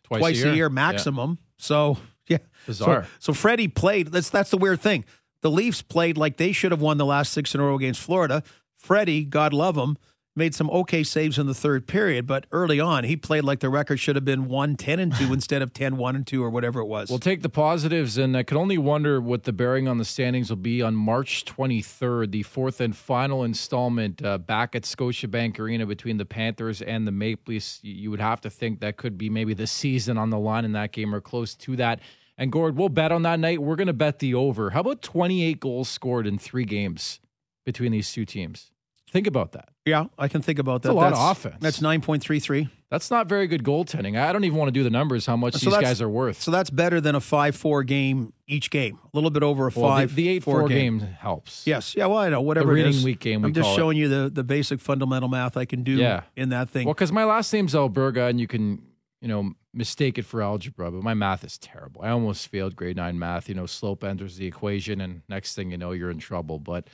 [0.04, 0.52] twice, twice a, year.
[0.52, 0.68] a, year.
[0.68, 1.38] maximum.
[1.40, 1.46] Yeah.
[1.58, 3.04] So yeah, bizarre.
[3.04, 4.08] So, so Freddie played.
[4.08, 5.04] That's that's the weird thing.
[5.42, 8.00] The Leafs played like they should have won the last six in a row against
[8.00, 8.42] Florida.
[8.76, 9.96] Freddie, God love him,
[10.36, 13.68] made some okay saves in the third period, but early on he played like the
[13.68, 16.50] record should have been 1 10 and 2 instead of 10 1 and 2 or
[16.50, 17.10] whatever it was.
[17.10, 20.50] We'll take the positives, and I can only wonder what the bearing on the standings
[20.50, 25.86] will be on March 23rd, the fourth and final installment uh, back at Scotiabank Arena
[25.86, 27.80] between the Panthers and the Maple Leafs.
[27.82, 30.72] You would have to think that could be maybe the season on the line in
[30.72, 32.00] that game or close to that.
[32.38, 33.60] And Gord, we'll bet on that night.
[33.60, 34.70] We're going to bet the over.
[34.70, 37.20] How about 28 goals scored in three games
[37.66, 38.70] between these two teams?
[39.10, 39.70] Think about that.
[39.84, 40.88] Yeah, I can think about that.
[40.88, 41.56] That's a lot that's, of offense.
[41.60, 42.68] That's nine point three three.
[42.90, 44.18] That's not very good goaltending.
[44.18, 45.26] I don't even want to do the numbers.
[45.26, 46.40] How much so these guys are worth.
[46.40, 48.98] So that's better than a five four game each game.
[49.02, 50.14] A little bit over a well, five.
[50.14, 50.98] The, the eight four, game.
[50.98, 51.08] game.
[51.08, 51.66] helps.
[51.66, 51.96] Yes.
[51.96, 52.06] Yeah.
[52.06, 53.04] Well, I know whatever the it is.
[53.04, 53.44] week game.
[53.44, 54.00] I'm just showing it.
[54.00, 55.92] you the the basic fundamental math I can do.
[55.92, 56.22] Yeah.
[56.36, 56.86] in that thing.
[56.86, 58.80] Well, because my last name's Alberga, and you can
[59.20, 62.02] you know mistake it for algebra, but my math is terrible.
[62.02, 63.48] I almost failed grade nine math.
[63.48, 66.58] You know, slope enters the equation, and next thing you know, you're in trouble.
[66.58, 66.86] But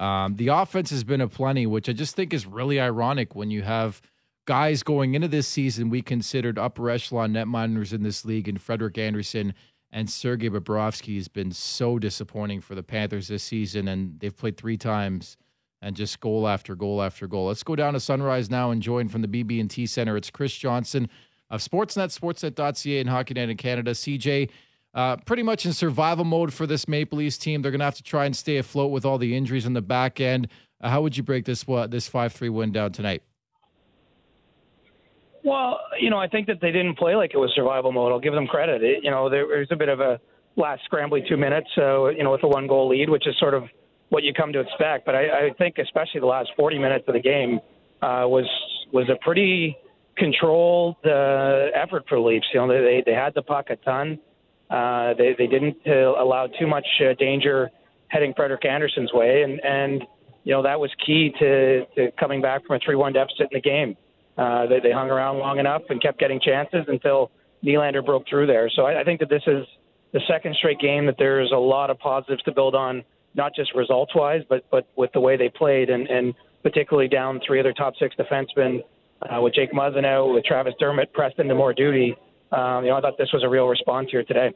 [0.00, 3.50] um, the offense has been a plenty, which I just think is really ironic when
[3.50, 4.00] you have
[4.46, 8.96] guys going into this season we considered upper echelon netminders in this league, and Frederik
[8.96, 9.54] Andersen
[9.92, 14.56] and Sergei Bobrovsky has been so disappointing for the Panthers this season, and they've played
[14.56, 15.36] three times
[15.82, 17.48] and just goal after goal after goal.
[17.48, 20.16] Let's go down to Sunrise now and join from the BB&T Center.
[20.16, 21.08] It's Chris Johnson
[21.50, 23.90] of Sportsnet, Sportsnet.ca, and Hockey Night in Canada.
[23.90, 24.50] CJ,
[24.94, 27.62] uh, pretty much in survival mode for this Maple Leafs team.
[27.62, 29.82] They're going to have to try and stay afloat with all the injuries in the
[29.82, 30.48] back end.
[30.80, 33.22] Uh, how would you break this uh, this five three win down tonight?
[35.44, 38.12] Well, you know, I think that they didn't play like it was survival mode.
[38.12, 38.82] I'll give them credit.
[38.82, 40.20] It, you know, there was a bit of a
[40.56, 43.54] last scrambly two minutes, so you know, with a one goal lead, which is sort
[43.54, 43.64] of
[44.10, 45.06] what you come to expect.
[45.06, 47.60] But I, I think, especially the last 40 minutes of the game,
[48.02, 48.46] uh, was
[48.92, 49.76] was a pretty
[50.16, 52.46] controlled uh, effort for Leafs.
[52.52, 54.18] You know, they they had the puck a ton.
[54.70, 57.70] Uh, they they didn't uh, allow too much uh, danger
[58.08, 60.04] heading Frederik Andersen's way, and and
[60.44, 63.60] you know that was key to, to coming back from a three-one deficit in the
[63.60, 63.96] game.
[64.38, 67.30] Uh, they they hung around long enough and kept getting chances until
[67.64, 68.70] Nylander broke through there.
[68.74, 69.66] So I, I think that this is
[70.12, 73.04] the second straight game that there's a lot of positives to build on,
[73.34, 77.58] not just results-wise, but but with the way they played, and and particularly down three
[77.58, 78.84] other top six defensemen
[79.22, 82.14] uh, with Jake Muzzin out, with Travis Dermott pressed into more duty
[82.52, 84.52] um, you know, I thought this was a real response here today.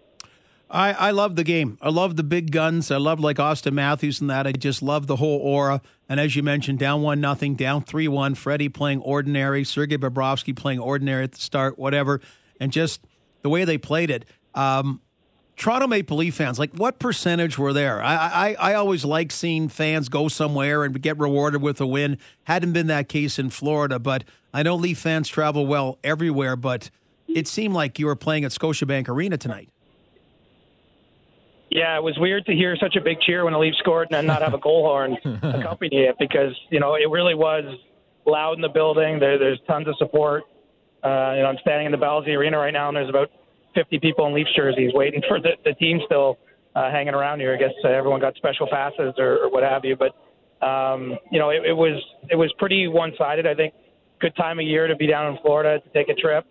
[0.70, 1.78] I, I love the game.
[1.80, 2.90] I love the big guns.
[2.90, 4.46] I love like Auston Matthews and that.
[4.46, 5.80] I just love the whole aura.
[6.08, 8.34] And as you mentioned, down one nothing, down three one.
[8.34, 12.20] Freddie playing ordinary, Sergei Bobrovsky playing ordinary at the start, whatever,
[12.58, 13.00] and just
[13.42, 14.24] the way they played it.
[14.54, 15.00] Um,
[15.56, 18.02] Toronto Maple Leaf fans, like what percentage were there?
[18.02, 22.18] I, I I always like seeing fans go somewhere and get rewarded with a win.
[22.44, 26.90] Hadn't been that case in Florida, but I know Leaf fans travel well everywhere, but
[27.34, 29.68] it seemed like you were playing at Scotiabank Arena tonight.
[31.70, 34.14] Yeah, it was weird to hear such a big cheer when the Leafs scored and
[34.14, 37.64] then not have a goal horn accompany it because you know it really was
[38.26, 39.18] loud in the building.
[39.18, 40.44] There, there's tons of support.
[41.02, 43.30] Uh, you know, I'm standing in the Ballsy Arena right now, and there's about
[43.74, 46.38] 50 people in Leafs jerseys waiting for the, the team still
[46.76, 47.52] uh, hanging around here.
[47.52, 50.14] I guess uh, everyone got special passes or, or what have you, but
[50.64, 53.46] um, you know, it, it was it was pretty one-sided.
[53.46, 53.74] I think
[54.20, 56.46] good time of year to be down in Florida to take a trip.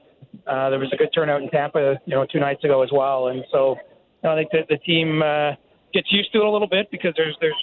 [0.48, 3.28] Uh, there was a good turnout in Tampa, you know, two nights ago as well,
[3.28, 3.76] and so
[4.24, 5.52] you know, I think that the team uh,
[5.94, 7.56] gets used to it a little bit because there's there's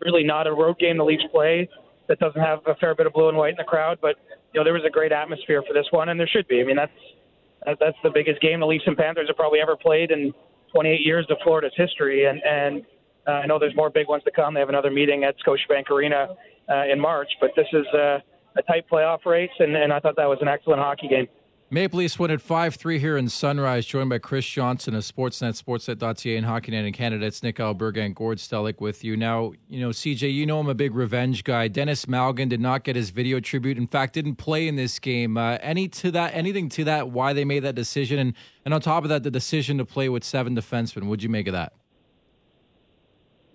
[0.00, 1.68] really not a road game the Leafs play
[2.08, 3.98] that doesn't have a fair bit of blue and white in the crowd.
[4.00, 4.16] But
[4.52, 6.60] you know, there was a great atmosphere for this one, and there should be.
[6.60, 10.10] I mean, that's that's the biggest game the Leafs and Panthers have probably ever played
[10.10, 10.32] in
[10.72, 12.84] 28 years of Florida's history, and and
[13.26, 14.54] uh, I know there's more big ones to come.
[14.54, 16.28] They have another meeting at Scotiabank Arena
[16.68, 18.18] uh, in March, but this is uh,
[18.56, 21.28] a tight playoff race, and, and I thought that was an excellent hockey game.
[21.72, 25.62] Maple Leafs win at 5 3 here in Sunrise, joined by Chris Johnson of Sportsnet,
[25.62, 27.26] Sportsnet.ca, and Hockey Night in Canada.
[27.26, 29.16] It's Nick Alberga and Gord Stellick with you.
[29.16, 31.68] Now, you know, CJ, you know I'm a big revenge guy.
[31.68, 33.78] Denis Malgin did not get his video tribute.
[33.78, 35.36] In fact, didn't play in this game.
[35.36, 38.18] Uh, any to that, anything to that, why they made that decision?
[38.18, 41.04] And, and on top of that, the decision to play with seven defensemen.
[41.04, 41.72] What'd you make of that?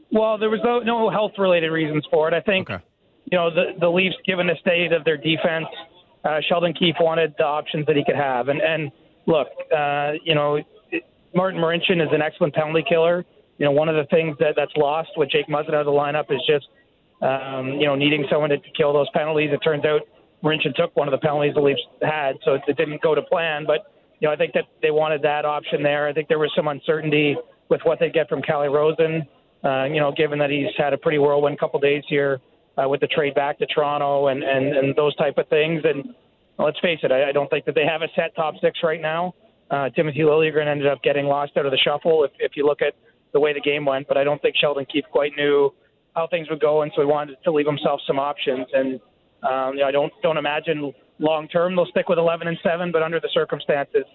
[0.10, 2.34] Well, there was no, no health related reasons for it.
[2.34, 2.82] I think, okay.
[3.30, 5.68] you know, the, the Leafs, given the state of their defense,
[6.26, 8.50] uh, Sheldon Keefe wanted the options that he could have.
[8.50, 8.92] And, and
[9.28, 10.60] look, uh, you know,
[11.36, 13.24] Martin Marincin is an excellent penalty killer.
[13.58, 15.92] You know, one of the things that, that's lost with Jake Muzzin out of the
[15.92, 16.68] lineup is just,
[17.22, 19.52] um, you know, needing someone to, kill those penalties.
[19.54, 20.02] It turns out
[20.44, 23.22] Marincin took one of the penalties the Leafs had, so it, it didn't go to
[23.22, 23.66] plan.
[23.66, 26.08] But, you know, I think that they wanted that option there.
[26.08, 27.38] I think there was some uncertainty
[27.70, 29.24] with what they get from Calle Rosen,
[29.64, 32.42] uh, you know, given that he's had a pretty whirlwind couple days here
[32.84, 35.82] with the trade back to Toronto and, and, and those type of things.
[35.84, 36.14] And
[36.58, 39.02] let's face it, I, I don't think that they have a set top six right
[39.02, 39.34] now.
[39.72, 42.82] Uh, Timothy Liljegren ended up getting lost out of the shuffle if, if you look
[42.82, 42.94] at
[43.34, 45.74] the way the game went, but I don't think Sheldon Keefe quite knew
[46.16, 48.68] how things would go, and so he wanted to leave himself some options.
[48.74, 49.00] And
[49.44, 52.92] um, you know, I don't don't imagine long term they'll stick with 11 and seven,
[52.92, 54.06] but under the circumstances,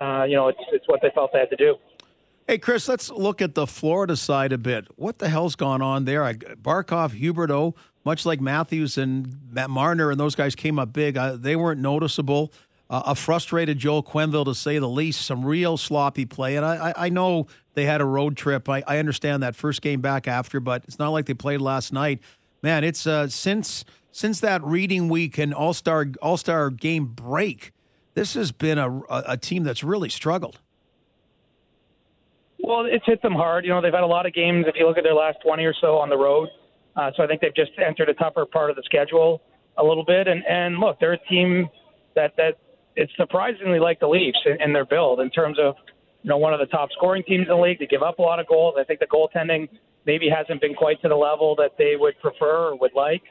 [0.00, 1.76] uh, you know, it's it's what they felt they had to do.
[2.46, 4.86] Hey, Chris, let's look at the Florida side a bit.
[4.94, 6.22] What the hell's gone on there?
[6.22, 7.74] I, Barkov, Huberdeau,
[8.06, 11.80] much like Matthews and Matt Marner and those guys came up big, uh, they weren't
[11.80, 12.52] noticeable.
[12.88, 16.54] Uh, a frustrated Joel Quenneville, to say the least, some real sloppy play.
[16.54, 18.68] And I, I, I know they had a road trip.
[18.68, 21.92] I, I, understand that first game back after, but it's not like they played last
[21.92, 22.20] night.
[22.62, 27.72] Man, it's uh, since since that reading week and All Star All Star game break,
[28.14, 30.60] this has been a, a, a team that's really struggled.
[32.60, 33.64] Well, it's hit them hard.
[33.64, 34.66] You know, they've had a lot of games.
[34.68, 36.48] If you look at their last 20 or so on the road,
[36.96, 39.42] uh, so I think they've just entered a tougher part of the schedule
[39.78, 40.26] a little bit.
[40.28, 41.68] And and look, they're a team
[42.14, 42.58] that that
[42.96, 45.74] it's surprisingly like the Leafs in, in their build in terms of
[46.22, 47.78] you know one of the top scoring teams in the league.
[47.78, 48.74] They give up a lot of goals.
[48.78, 49.68] I think the goaltending
[50.06, 53.22] maybe hasn't been quite to the level that they would prefer or would like.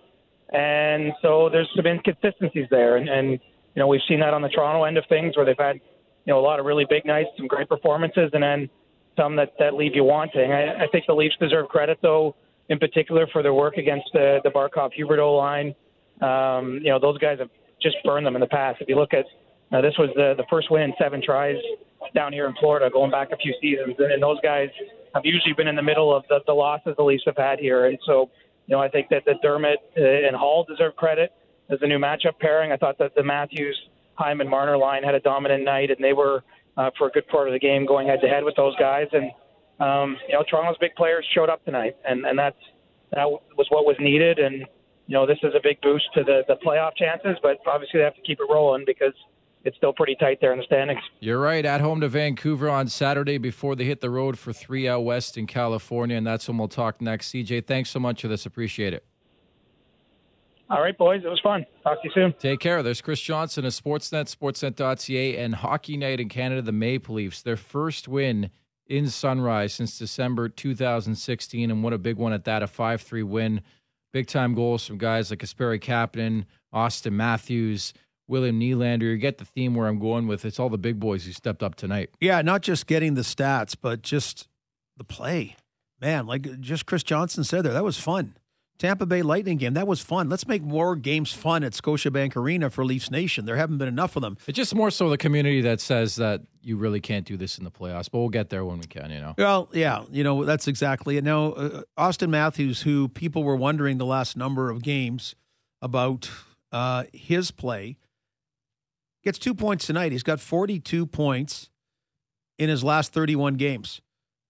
[0.54, 2.98] And so there's some inconsistencies there.
[2.98, 3.40] And, and you
[3.78, 5.78] know we've seen that on the Toronto end of things where they've had
[6.26, 8.70] you know a lot of really big nights, some great performances, and then
[9.18, 10.52] some that that leave you wanting.
[10.52, 12.36] I, I think the Leafs deserve credit though
[12.70, 15.76] in particular for their work against the, the Barkov Huberdeau line.
[16.22, 17.50] Um, you know, those guys have
[17.82, 18.82] just burned them in the past.
[18.82, 19.26] If you look at
[19.72, 21.58] uh, this was the, the first win in seven tries
[22.14, 24.70] down here in Florida, going back a few seasons, and, and those guys
[25.14, 27.86] have usually been in the middle of the, the losses the Leafs have had here.
[27.86, 28.30] And so,
[28.68, 31.32] you know, I think that, that Dermott uh, and Holl deserve credit
[31.70, 32.72] as a new matchup pairing.
[32.72, 33.78] I thought that the Matthews,
[34.16, 36.44] Hyman, Marner line had a dominant night, and they were
[36.78, 39.08] uh, for a good part of the game going head to head with those guys.
[39.14, 39.32] And
[39.80, 42.58] um, you know, Toronto's big players showed up tonight, and and that's
[43.12, 44.40] that was what was needed.
[44.40, 44.66] And
[45.08, 48.04] you know, this is a big boost to the the playoff chances, but obviously they
[48.04, 49.14] have to keep it rolling because
[49.66, 51.02] it's still pretty tight there in the standings.
[51.20, 51.66] You're right.
[51.66, 55.38] At home to Vancouver on Saturday before they hit the road for three out west
[55.38, 57.34] in California, and that's when we'll talk next.
[57.34, 58.46] CJ, thanks so much for this.
[58.46, 59.06] Appreciate it.
[60.70, 61.22] All right, boys.
[61.24, 61.66] It was fun.
[61.84, 62.34] Talk to you soon.
[62.40, 62.82] Take care.
[62.82, 67.44] There's Chris Johnson of Sportsnet, Sportsnet.ca, and Hockey Night in Canada, the Maple Leafs.
[67.44, 68.50] Their first win
[68.88, 73.24] in Sunrise since December 2016, and what a big one at that a 5 3
[73.24, 73.62] win.
[74.14, 77.94] Big time goals from guys like Kasperi Kapanen, Auston Matthews,
[78.28, 79.04] William Nylander.
[79.04, 80.46] You get the theme where I'm going with.
[80.46, 82.12] It's all the big boys who stepped up tonight.
[82.20, 84.48] Yeah, not just getting the stats, but just
[84.98, 85.58] the play.
[86.02, 88.36] Man, like just Chris Johnson said there, that was fun.
[88.78, 89.74] Tampa Bay Lightning game.
[89.74, 90.28] That was fun.
[90.30, 93.46] Let's make more games fun at Scotiabank Arena for Leafs Nation.
[93.46, 94.38] There haven't been enough of them.
[94.48, 97.64] It's just more so the community that says that you really can't do this in
[97.64, 99.34] the playoffs, but we'll get there when we can, you know.
[99.38, 101.24] Well, yeah, you know, that's exactly it.
[101.24, 105.36] Now, uh, Auston Matthews, who people were wondering the last number of games
[105.82, 106.30] about
[106.72, 107.98] uh, his play,
[109.24, 110.12] gets two points tonight.
[110.12, 111.70] He's got 42 points
[112.58, 114.02] in his last 31 games.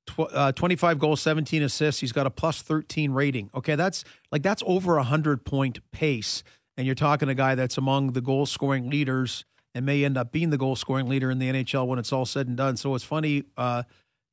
[0.05, 2.01] Tw- uh, 25 goals, 17 assists.
[2.01, 3.49] He's got a plus 13 rating.
[3.53, 6.43] Okay, that's like that's over a 100 point pace.
[6.77, 10.31] And you're talking a guy that's among the goal scoring leaders and may end up
[10.31, 12.77] being the goal scoring leader in the NHL when it's all said and done.
[12.77, 13.83] So it's funny, uh,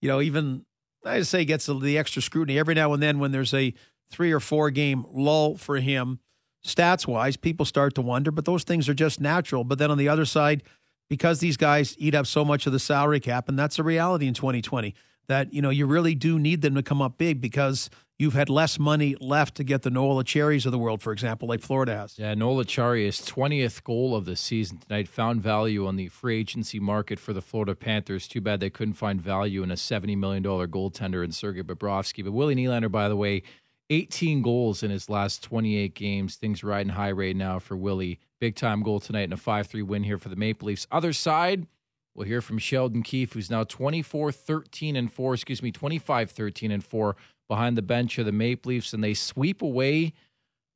[0.01, 0.65] you know, even
[1.05, 3.75] I just say gets the extra scrutiny every now and then when there's a
[4.11, 6.21] three or four game lull for him
[6.65, 9.65] stats wise, people start to wonder, but those things are just natural.
[9.65, 10.63] But then on the other side,
[11.09, 14.27] because these guys eat up so much of the salary cap, and that's a reality
[14.27, 14.95] in 2020,
[15.33, 18.51] that, you know, you really do need them to come up big because you've had
[18.51, 21.97] less money left to get the Noel Acciaris of the world, for example, like Florida
[21.97, 22.19] has.
[22.19, 26.79] Yeah, Noel Acciari's 20th goal of the season tonight found value on the free agency
[26.79, 28.29] market for the Florida Panthers.
[28.29, 32.23] Too bad they couldn't find value in a $70 million goaltender in Sergei Bobrovsky.
[32.23, 33.43] But Willie Nylander, by the way,
[33.89, 36.37] 18 goals in his last 28 games.
[36.37, 38.21] Things riding high right now for Willie.
[38.39, 40.87] Big time goal tonight and a 5 3 win here for the Maple Leafs.
[40.91, 41.67] Other side,
[42.15, 46.71] we'll hear from Sheldon Keefe, who's now 24 13 and 4, excuse me, 25 13
[46.71, 47.17] and 4
[47.49, 50.13] behind the bench of the Maple Leafs, and they sweep away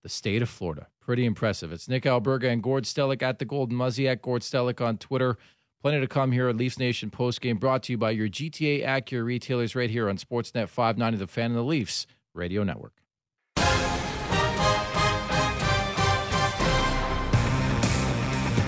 [0.02, 0.88] the state of Florida.
[1.00, 1.72] Pretty impressive.
[1.72, 5.38] It's Nick Alberga and Gord Stellick at the Golden Muzzy at Gord Stellick on Twitter.
[5.82, 9.24] Plenty to come here at Leafs Nation postgame, brought to you by your GTA Acura
[9.24, 12.92] retailers right here on Sportsnet 590, the fan of the Leafs radio network.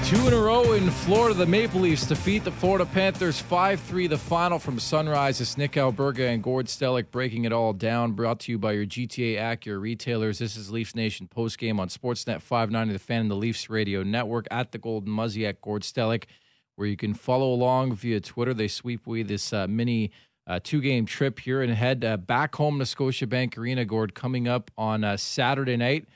[0.09, 1.35] Two in a row in Florida.
[1.35, 4.07] The Maple Leafs defeat the Florida Panthers 5 3.
[4.07, 5.39] The final from Sunrise.
[5.39, 8.13] It's Nick Alberga and Gord Stellick breaking it all down.
[8.13, 10.39] Brought to you by your GTA Acura retailers.
[10.39, 14.47] This is Leafs Nation postgame on Sportsnet 590, the fan and the Leafs radio network
[14.51, 16.25] at the Golden Muzzy at Gord Stellick,
[16.77, 18.55] where you can follow along via Twitter.
[18.55, 20.11] They sweep away this uh, mini
[20.47, 24.49] uh, two game trip here and head uh, back home to Scotiabank Arena, Gord, coming
[24.49, 26.09] up on uh, Saturday night.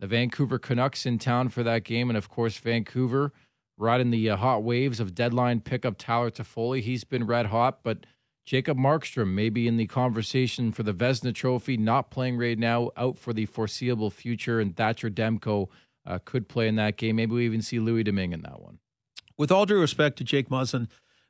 [0.00, 2.08] The Vancouver Canucks in town for that game.
[2.10, 3.32] And of course, Vancouver
[3.76, 6.80] riding the uh, hot waves of deadline pickup Tyler Toffoli.
[6.80, 8.06] He's been red hot, but
[8.44, 13.18] Jacob Markstrom maybe in the conversation for the Vezina Trophy, not playing right now, out
[13.18, 14.60] for the foreseeable future.
[14.60, 15.68] And Thatcher Demko
[16.06, 17.16] uh, could play in that game.
[17.16, 18.78] Maybe we even see Louis Domingue in that one.
[19.36, 20.88] With all due respect to Jake Muzzin,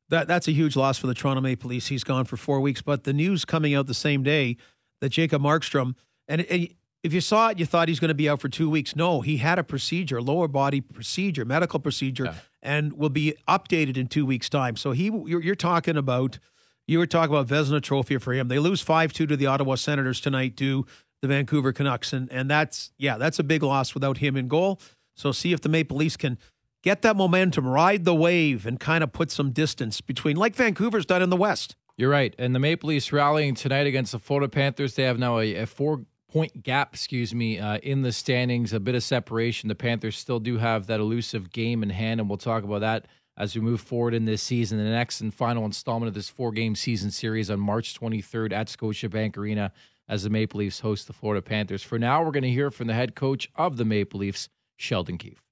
[0.09, 1.89] that that's a huge loss for the Toronto Maple Leafs.
[1.89, 2.81] He's gone for four weeks.
[2.81, 4.57] But the news coming out the same day
[5.01, 5.95] that Jacob Markstrom
[6.27, 6.69] and, and
[7.03, 8.97] if you saw it, you thought he's going to be out for two weeks.
[8.97, 12.35] No, he had a procedure, lower body procedure, medical procedure, yeah.
[12.63, 14.77] and will be updated in two weeks' time.
[14.77, 16.39] So he, you're, you're talking about,
[16.87, 18.49] you were talking about Vezina Trophy for him.
[18.49, 20.87] They lose five two to the Ottawa Senators tonight to
[21.23, 24.81] the Vancouver Canucks, and and that's yeah, that's a big loss without him in goal.
[25.15, 26.39] So see if the Maple Leafs can
[26.83, 31.05] get that momentum, ride the wave, and kind of put some distance between, like Vancouver's
[31.05, 31.75] done in the West.
[31.97, 32.35] You're right.
[32.39, 34.95] And the Maple Leafs rallying tonight against the Florida Panthers.
[34.95, 38.81] They have now a, a four point gap, excuse me, uh, in the standings, a
[38.81, 39.69] bit of separation.
[39.69, 43.07] The Panthers still do have that elusive game in hand, and we'll talk about that
[43.37, 44.79] as we move forward in this season.
[44.79, 48.67] The next and final installment of this four game season series on March 23rd at
[48.67, 49.73] Scotiabank Arena
[50.09, 51.83] as the Maple Leafs host the Florida Panthers.
[51.83, 55.19] For now, we're going to hear from the head coach of the Maple Leafs, Sheldon
[55.19, 55.43] Keefe.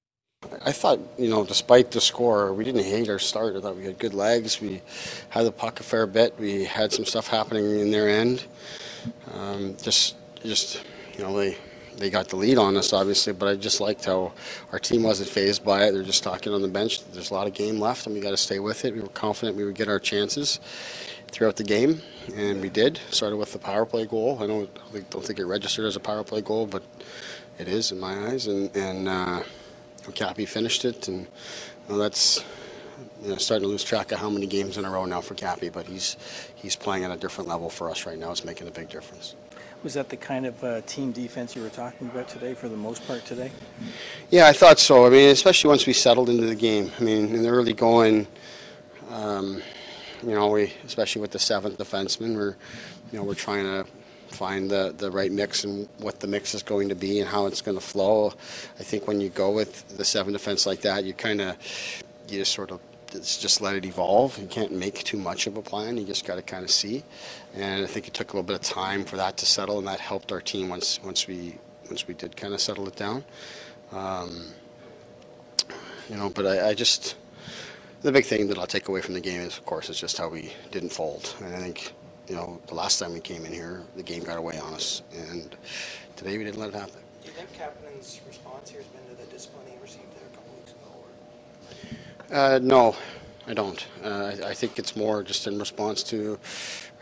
[0.63, 3.55] I thought, you know, despite the score, we didn't hate our start.
[3.55, 4.61] I thought we had good legs.
[4.61, 4.81] We
[5.29, 6.35] had the puck a fair bit.
[6.39, 8.45] We had some stuff happening in their end.
[9.33, 10.15] Um, just
[10.47, 10.83] just
[11.17, 11.57] you know they
[11.97, 14.33] they got the lead on us obviously, but I just liked how
[14.71, 15.91] our team wasn't phased by it.
[15.91, 17.03] They're just talking on the bench.
[17.11, 18.93] There's a lot of game left, and we got to stay with it.
[18.93, 20.59] We were confident we would get our chances
[21.31, 22.01] throughout the game,
[22.35, 22.99] and we did.
[23.09, 24.37] Started with the power play goal.
[24.41, 24.69] I don't,
[25.09, 26.83] don't think it registered as a power play goal, but
[27.57, 28.47] it is in my eyes.
[28.47, 29.43] And and uh,
[30.13, 31.27] Cappy finished it, and
[31.89, 32.43] that's
[33.23, 35.33] you know, starting to lose track of how many games in a row now for
[35.33, 36.15] Cappy, but he's
[36.55, 38.31] he's playing at a different level for us right now.
[38.31, 39.35] It's making a big difference.
[39.83, 42.75] Was that the kind of uh, team defense you were talking about today for the
[42.75, 43.51] most part today?
[44.29, 45.05] Yeah, I thought so.
[45.05, 46.91] I mean, especially once we settled into the game.
[46.99, 48.27] I mean, in the early going,
[49.11, 49.61] um,
[50.23, 52.55] you know, we especially with the seventh defenseman, we're
[53.11, 53.85] you know we're trying to
[54.27, 57.45] find the, the right mix and what the mix is going to be and how
[57.45, 58.33] it's going to flow.
[58.79, 61.55] I think when you go with the seven defense like that, you kind of
[62.27, 62.79] you just sort of
[63.11, 64.37] just let it evolve.
[64.37, 65.97] You can't make too much of a plan.
[65.97, 67.03] You just got to kind of see.
[67.55, 69.87] And I think it took a little bit of time for that to settle, and
[69.87, 71.55] that helped our team once once we
[71.89, 73.23] once we did kind of settle it down.
[73.91, 74.45] Um,
[76.09, 77.15] you know, but I, I, just
[78.01, 80.17] the big thing that I'll take away from the game is, of course, is just
[80.17, 81.35] how we didn't fold.
[81.39, 81.93] And I think
[82.27, 85.01] you know the last time we came in here, the game got away on us,
[85.13, 85.55] and
[86.15, 87.01] today we didn't let it happen.
[87.21, 90.35] Do you think Kapanen's response here has been to the discipline he received there a
[90.35, 90.91] couple weeks ago?
[92.16, 92.16] Or?
[92.31, 92.95] Uh, no,
[93.47, 93.85] I don't.
[94.03, 96.37] Uh, I, I, think it's more just in response to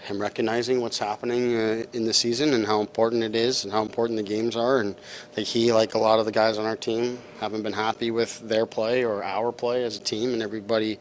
[0.06, 3.82] him recognizing what's happening uh, in the season and how important it is and how
[3.82, 4.80] important the games are.
[4.80, 4.96] And
[5.34, 8.40] that he, like a lot of the guys on our team, haven't been happy with
[8.48, 10.34] their play or our play as a team.
[10.34, 11.00] And everybody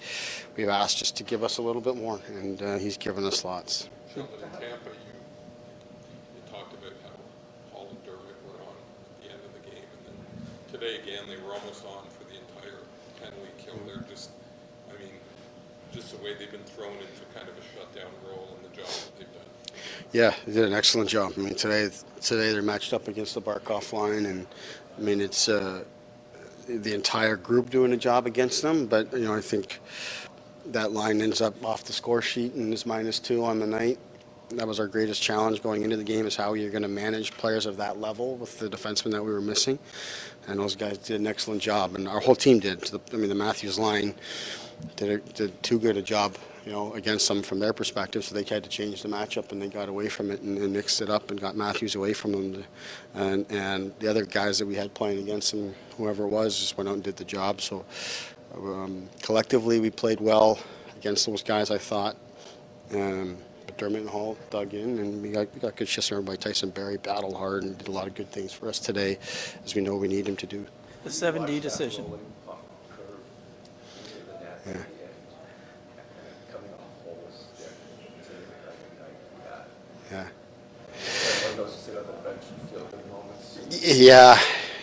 [0.57, 3.45] we've asked just to give us a little bit more, and uh, he's given us
[3.45, 3.89] lots.
[10.73, 12.81] Today again, they were almost on for the entire
[13.23, 13.79] penalty kill.
[13.87, 14.31] They're just,
[14.91, 15.13] I mean,
[15.95, 18.87] just the way they've been thrown into kind of a shutdown role and the job
[18.87, 19.79] that they've done.
[20.13, 21.33] Yeah, they did an excellent job.
[21.37, 21.89] I mean, today
[22.21, 24.47] today they're matched up against the Barkov line, and
[24.99, 25.85] I mean it's uh,
[26.67, 28.87] the entire group doing a job against them.
[28.87, 29.81] But you know, I think
[30.67, 33.99] that line ends up off the score sheet and is minus two on the night.
[34.51, 37.33] That was our greatest challenge going into the game: is how you're going to manage
[37.33, 39.79] players of that level with the defensemen that we were missing.
[40.49, 42.91] And those guys did an excellent job, and our whole team did.
[43.13, 44.15] I mean, the Matthews line
[44.97, 48.25] did a, did too good a job you know, against them from their perspective.
[48.25, 50.73] So they tried to change the matchup and they got away from it and, and
[50.73, 52.65] mixed it up and got Matthews away from them.
[53.15, 56.79] And and the other guys that we had playing against them, whoever it was, just
[56.79, 57.61] went out and did the job.
[57.61, 57.85] So
[58.57, 60.59] um, collectively, we played well
[60.97, 61.71] against those guys.
[61.71, 62.17] I thought.
[62.93, 66.37] Um, but Dermott and Holl dug in, and we got, we got good shifts by
[66.37, 69.19] Tyson Barrie, battled hard, and did a lot of good things for us today,
[69.65, 70.67] as we know we need him to do.
[71.03, 72.05] The 7D decision.
[74.67, 74.77] Yeah.
[80.11, 80.29] Yeah.
[83.71, 84.39] Yeah,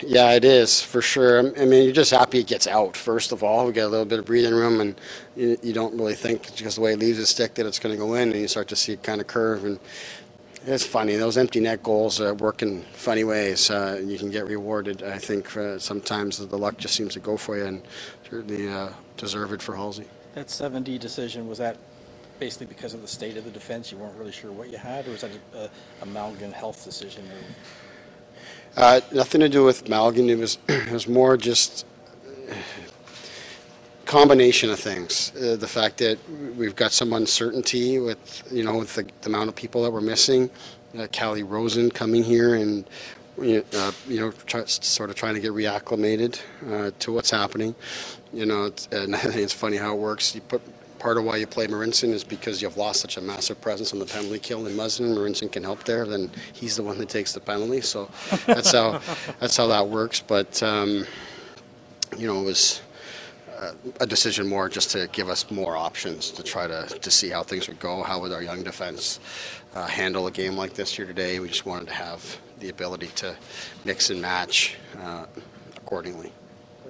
[0.06, 1.38] yeah, it is for sure.
[1.58, 2.96] I mean, you're just happy it gets out.
[2.96, 5.00] First of all, we get a little bit of breathing room, and
[5.36, 7.94] you, you don't really think because the way it leaves the stick that it's going
[7.94, 9.64] to go in, and you start to see it kind of curve.
[9.64, 9.78] And
[10.66, 13.70] it's funny those empty net goals uh, work in funny ways.
[13.70, 15.02] Uh, you can get rewarded.
[15.02, 17.82] I think uh, sometimes the luck just seems to go for you, and
[18.28, 20.06] certainly uh, deserve it for Halsey.
[20.34, 21.76] That 7D decision was that
[22.38, 23.92] basically because of the state of the defense?
[23.92, 25.70] You weren't really sure what you had, or was that a,
[26.02, 27.24] a Malgin health decision?
[28.76, 30.28] Uh, nothing to do with Malgin.
[30.28, 31.86] It was it was more just
[34.12, 35.32] combination of things.
[35.36, 36.18] Uh, the fact that
[36.58, 40.02] we've got some uncertainty with you know with the, the amount of people that we're
[40.02, 40.50] missing.
[40.98, 42.84] Uh, Calle Rosen coming here and
[43.38, 46.38] uh, you know, try, sort of trying to get reacclimated
[46.70, 47.74] uh, to what's happening.
[48.34, 50.34] You know, it's, and it's funny how it works.
[50.34, 50.60] You put
[50.98, 53.98] part of why you play Marincin is because you've lost such a massive presence on
[53.98, 55.16] the penalty kill in Muzzin.
[55.16, 56.04] Marincin can help there.
[56.04, 57.80] Then he's the one that takes the penalty.
[57.80, 58.10] So
[58.44, 59.00] that's how
[59.40, 60.20] that's how that works.
[60.20, 61.06] But um,
[62.18, 62.82] you know, it was
[64.00, 67.42] a decision more just to give us more options to try to to see how
[67.42, 68.02] things would go.
[68.02, 69.20] How would our young defense
[69.74, 71.40] uh, handle a game like this here today?
[71.40, 73.36] We just wanted to have the ability to
[73.84, 75.26] mix and match uh,
[75.76, 76.32] accordingly.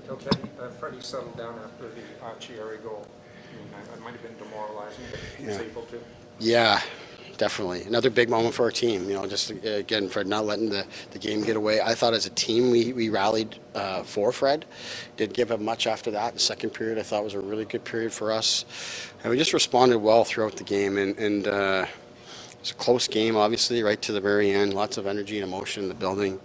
[0.09, 3.07] Okay, uh, Freddie settled down after the Acciari goal
[3.53, 5.61] I mean, it might have been demoralizing, but he's yeah.
[5.63, 6.01] able to.
[6.39, 6.81] Yeah,
[7.37, 7.83] definitely.
[7.83, 9.09] Another big moment for our team.
[9.09, 11.81] You know, just again, Fred not letting the, the game get away.
[11.81, 14.65] I thought as a team we, we rallied uh, for Fred.
[15.17, 16.35] Didn't give him much after that.
[16.35, 18.65] The second period I thought was a really good period for us.
[19.23, 20.99] And we just responded well throughout the game.
[20.99, 24.75] And, and uh, it was a close game, obviously, right to the very end.
[24.75, 26.41] Lots of energy and emotion in the building.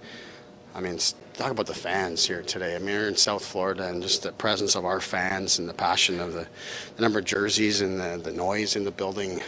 [0.74, 1.00] I mean,
[1.34, 2.76] talk about the fans here today.
[2.76, 5.74] I mean, we're in South Florida, and just the presence of our fans and the
[5.74, 6.48] passion of the,
[6.96, 9.42] the number of jerseys and the, the noise in the building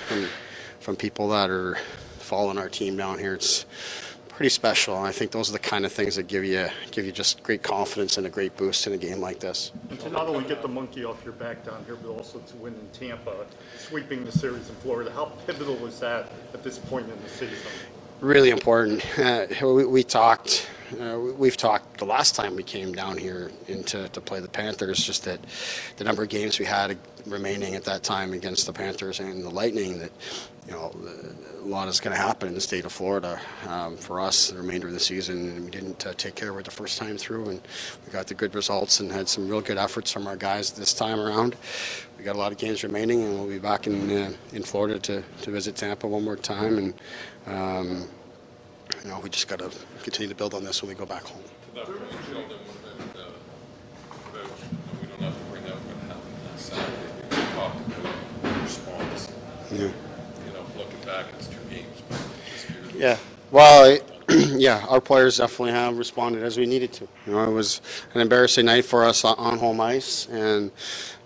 [0.89, 1.77] from people that are
[2.17, 3.35] following our team down here.
[3.35, 3.67] It's
[4.27, 7.05] pretty special, and I think those are the kind of things that give you give
[7.05, 9.71] you just great confidence and a great boost in a game like this.
[9.91, 12.57] And to not only get the monkey off your back down here, but also to
[12.57, 13.45] win in Tampa,
[13.77, 15.11] sweeping the series in Florida.
[15.11, 17.71] How pivotal was that at this point in the season?
[18.19, 19.05] Really important.
[19.19, 20.67] Uh, we, we talked
[20.99, 25.03] uh, we've talked the last time we came down here into to play the Panthers,
[25.03, 25.39] just that
[25.97, 29.49] the number of games we had remaining at that time against the Panthers and the
[29.49, 30.11] Lightning, that
[30.65, 30.91] you know
[31.61, 34.57] a lot is going to happen in the state of Florida um, for us the
[34.57, 35.65] remainder of the season.
[35.65, 37.61] We didn't uh, take care of it the first time through, and
[38.05, 40.93] we got the good results and had some real good efforts from our guys this
[40.93, 41.55] time around.
[42.17, 44.99] We got a lot of games remaining, and we'll be back in uh, in Florida
[44.99, 46.93] to, to visit Tampa one more time and.
[47.47, 48.07] Um,
[49.03, 49.71] you know, we just got to
[50.03, 51.41] continue to build on this when we go back home.
[51.41, 54.51] To that point, Sheldon, what about, uh, about
[55.01, 56.95] we don't have to bring up what happened on Saturday.
[57.29, 57.87] We talked
[58.43, 59.31] about response.
[59.71, 59.79] Yeah.
[59.79, 62.95] You know, looking back, it's two games.
[62.95, 63.17] yeah.
[63.51, 63.97] Well,
[64.29, 67.07] yeah, our players definitely have responded as we needed to.
[67.25, 67.81] You know, it was
[68.13, 70.71] an embarrassing night for us on home ice, and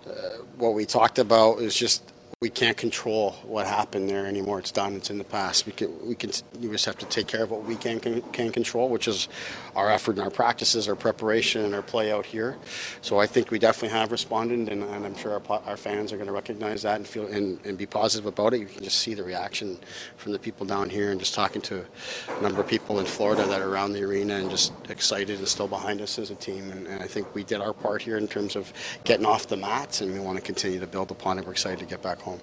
[0.06, 2.13] uh, what we talked about is just
[2.44, 4.58] we can't control what happened there anymore.
[4.58, 4.94] It's done.
[4.96, 5.64] It's in the past.
[5.64, 6.30] We can we can
[6.60, 9.28] we just have to take care of what we can can, can control, which is
[9.74, 12.58] our effort and our practices, our preparation, and our play out here.
[13.00, 16.16] So I think we definitely have responded, and, and I'm sure our, our fans are
[16.16, 18.60] going to recognize that and feel and, and be positive about it.
[18.60, 19.78] You can just see the reaction
[20.18, 21.82] from the people down here, and just talking to
[22.28, 25.48] a number of people in Florida that are around the arena and just excited and
[25.48, 26.70] still behind us as a team.
[26.70, 28.70] And, and I think we did our part here in terms of
[29.04, 31.46] getting off the mats, and we want to continue to build upon it.
[31.46, 32.33] We're excited to get back home.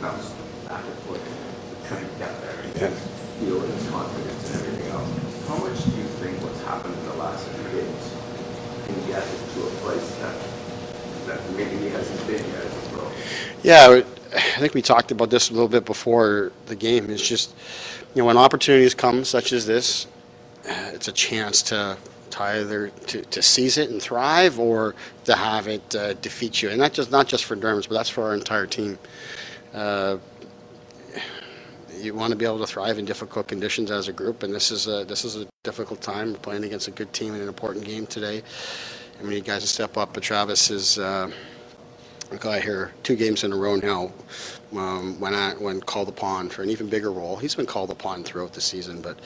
[0.00, 0.30] Bounce
[0.66, 2.88] back and forth to try and there and yeah.
[3.38, 5.48] feel his confidence and everything else.
[5.48, 8.16] How much do you think what's happened in the last few games
[8.86, 10.36] can get him to a place that
[11.26, 13.12] that maybe he hasn't been yet as a pro?
[13.62, 14.00] Yeah,
[14.34, 17.10] I think we talked about this a little bit before the game.
[17.10, 17.54] It's just,
[18.14, 20.06] you know, when opportunities come such as this,
[20.68, 21.98] uh, it's a chance to
[22.30, 26.70] to either to, to seize it and thrive or to have it uh, defeat you.
[26.70, 28.98] And not just not just for Dermott, but that's for our entire team.
[29.72, 30.18] Uh,
[31.96, 34.70] you want to be able to thrive in difficult conditions as a group, and this
[34.70, 36.32] is a this is a difficult time.
[36.32, 38.42] We're playing against a good team in an important game today,
[39.18, 40.14] and we need guys step up.
[40.14, 40.98] But Travis is.
[40.98, 41.30] Uh,
[42.32, 44.12] a guy here two games in a row now
[44.76, 47.36] um, when I, when called upon for an even bigger role.
[47.36, 49.18] He's been called upon throughout the season, but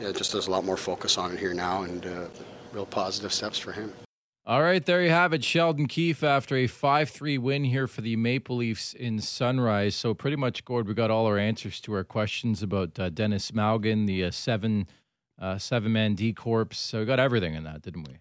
[0.00, 2.24] yeah, just there's a lot more focus on it here now, and uh,
[2.72, 3.92] real positive steps for him.
[4.44, 5.44] All right, there you have it.
[5.44, 9.94] Sheldon Keefe after a 5 3 win here for the Maple Leafs in Sunrise.
[9.94, 13.52] So, pretty much, Gord, we got all our answers to our questions about uh, Denis
[13.52, 14.88] Malgin, the uh, seven
[15.40, 16.66] uh, seven man D Corps.
[16.72, 18.18] So, we got everything in that, didn't we?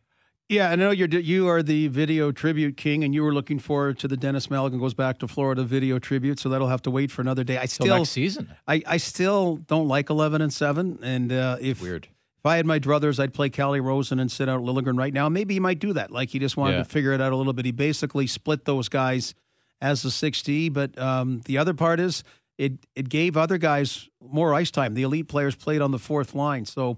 [0.47, 3.97] Yeah, I know you're you are the video tribute king, and you were looking forward
[3.99, 6.37] to the Denis Malgin goes back to Florida video tribute.
[6.37, 7.57] So that'll have to wait for another day.
[7.57, 8.53] I still next season.
[8.67, 12.09] I, I still don't like eleven and seven, and uh, if weird
[12.41, 15.29] if I had my druthers, I'd play Calle Rosen and sit out Liljegren right now.
[15.29, 16.09] Maybe he might do that.
[16.09, 16.79] Like he just wanted yeah.
[16.79, 17.65] to figure it out a little bit.
[17.65, 19.35] He basically split those guys
[19.79, 20.73] as the 6D.
[20.73, 22.23] But um, the other part is
[22.57, 24.95] it it gave other guys more ice time.
[24.95, 26.65] The elite players played on the fourth line.
[26.65, 26.97] So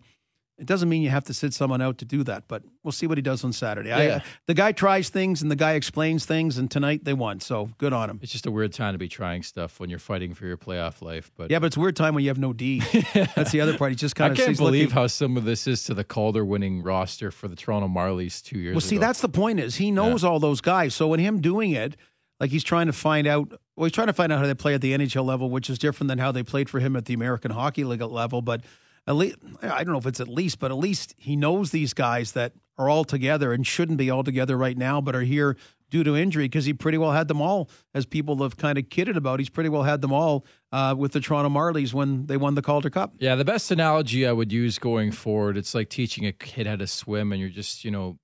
[0.64, 3.06] it doesn't mean you have to sit someone out to do that, but we'll see
[3.06, 3.90] what he does on Saturday.
[3.90, 3.98] Yeah.
[3.98, 7.42] I, uh, the guy tries things and the guy explains things, and tonight they won,
[7.42, 8.20] so good on him.
[8.24, 11.02] It's just a weird time to be trying stuff when you're fighting for your playoff
[11.02, 11.32] life.
[11.36, 12.80] But yeah, but it's a weird time when you have no D.
[13.14, 13.92] That's the other part.
[13.92, 14.40] He just kind of.
[14.40, 14.96] I can't believe looking.
[14.96, 18.58] how some of this is to the Calder winning roster for the Toronto Marlies two
[18.58, 18.74] years.
[18.74, 19.06] Well, see, ago.
[19.06, 19.60] that's the point.
[19.60, 20.30] Is he knows yeah.
[20.30, 21.98] all those guys, so when him doing it,
[22.40, 23.52] like he's trying to find out.
[23.76, 25.78] Well, he's trying to find out how they play at the NHL level, which is
[25.78, 28.62] different than how they played for him at the American Hockey League level, but
[29.08, 31.94] at least I don't know if it's at least, but at least he knows these
[31.94, 35.56] guys that are all together and shouldn't be all together right now, but are here
[35.90, 38.90] due to injury because he pretty well had them all, as people have kind of
[38.90, 39.40] kidded about.
[39.40, 42.64] He's pretty well had them all uh, with the Toronto Marlies when they won the
[42.64, 43.14] Calder Cup.
[43.20, 46.78] Yeah, the best analogy I would use going forward, it's like teaching a kid how
[46.78, 48.18] to swim, and you're just you know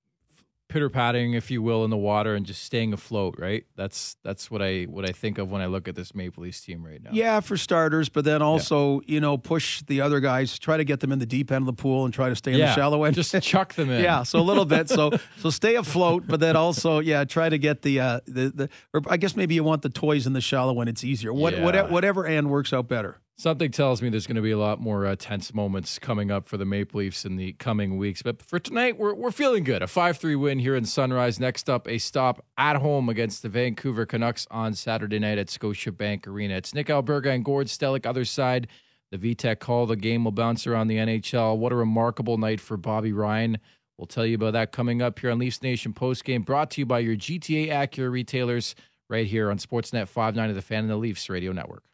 [0.70, 3.34] pitter patting, if you will, in the water and just staying afloat.
[3.38, 3.66] Right.
[3.76, 6.62] That's that's what I what I think of when I look at this Maple Leafs
[6.62, 7.10] team right now.
[7.12, 9.14] Yeah, for starters, but then also yeah.
[9.14, 11.66] you know push the other guys, try to get them in the deep end of
[11.66, 13.16] the pool and try to stay in yeah, the shallow end.
[13.16, 14.02] Just chuck them in.
[14.04, 14.88] yeah, so a little bit.
[14.88, 18.68] So so stay afloat, but then also yeah, try to get the uh, the the.
[18.94, 20.88] Or I guess maybe you want the toys in the shallow end.
[20.88, 21.32] It's easier.
[21.32, 21.64] What yeah.
[21.64, 23.18] whatever, whatever end works out better.
[23.40, 26.46] Something tells me there's going to be a lot more uh, tense moments coming up
[26.46, 28.20] for the Maple Leafs in the coming weeks.
[28.20, 29.80] But for tonight, we're, we're feeling good.
[29.80, 31.40] A 5 3 win here in Sunrise.
[31.40, 36.26] Next up, a stop at home against the Vancouver Canucks on Saturday night at Scotiabank
[36.26, 36.56] Arena.
[36.56, 38.68] It's Nick Alberga and Gord Stellick, other side.
[39.10, 39.86] The VTech call.
[39.86, 41.56] The game will bounce around the NHL.
[41.56, 43.56] What a remarkable night for Bobby Ryan.
[43.96, 46.84] We'll tell you about that coming up here on Leafs Nation postgame, brought to you
[46.84, 48.74] by your GTA Acura retailers
[49.08, 51.84] right here on Sportsnet 59 of the Fan and the Leafs Radio Network.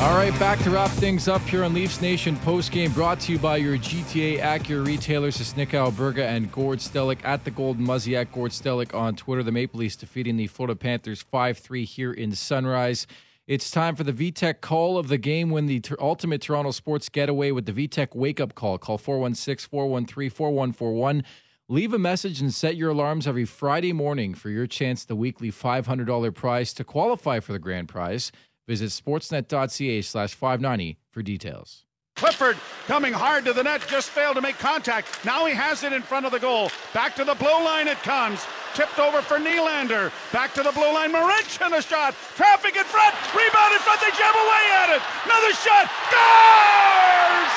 [0.00, 3.38] All right, back to wrap things up here on Leafs Nation postgame, brought to you
[3.38, 8.32] by your GTA Acura retailers, Snick Alberga and Gord Stellick at the Golden Muzzy at
[8.32, 9.42] Gord Stellick on Twitter.
[9.42, 13.06] The Maple Leafs defeating the Florida Panthers 5 3 here in Sunrise.
[13.46, 17.50] It's time for the VTech call of the game when the ultimate Toronto sports getaway
[17.50, 18.78] with the VTech wake up call.
[18.78, 21.24] Call 416 413 4141.
[21.68, 25.52] Leave a message and set your alarms every Friday morning for your chance the weekly
[25.52, 28.32] $500 prize to qualify for the grand prize.
[28.70, 31.82] Visit sportsnet.ca slash 590 for details.
[32.14, 32.54] Clifford
[32.86, 35.10] coming hard to the net, just failed to make contact.
[35.24, 36.70] Now he has it in front of the goal.
[36.94, 38.46] Back to the blue line it comes.
[38.78, 40.14] Tipped over for Nylander.
[40.30, 41.10] Back to the blue line.
[41.10, 42.14] and a shot.
[42.38, 43.10] Traffic in front.
[43.34, 43.98] Rebound in front.
[44.06, 45.02] They jam away at it.
[45.26, 45.90] Another shot.
[46.06, 47.52] Scores!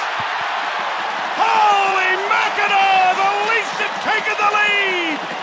[1.38, 3.22] Holy Mackinaw!
[3.22, 5.43] The Leafs have taken the lead!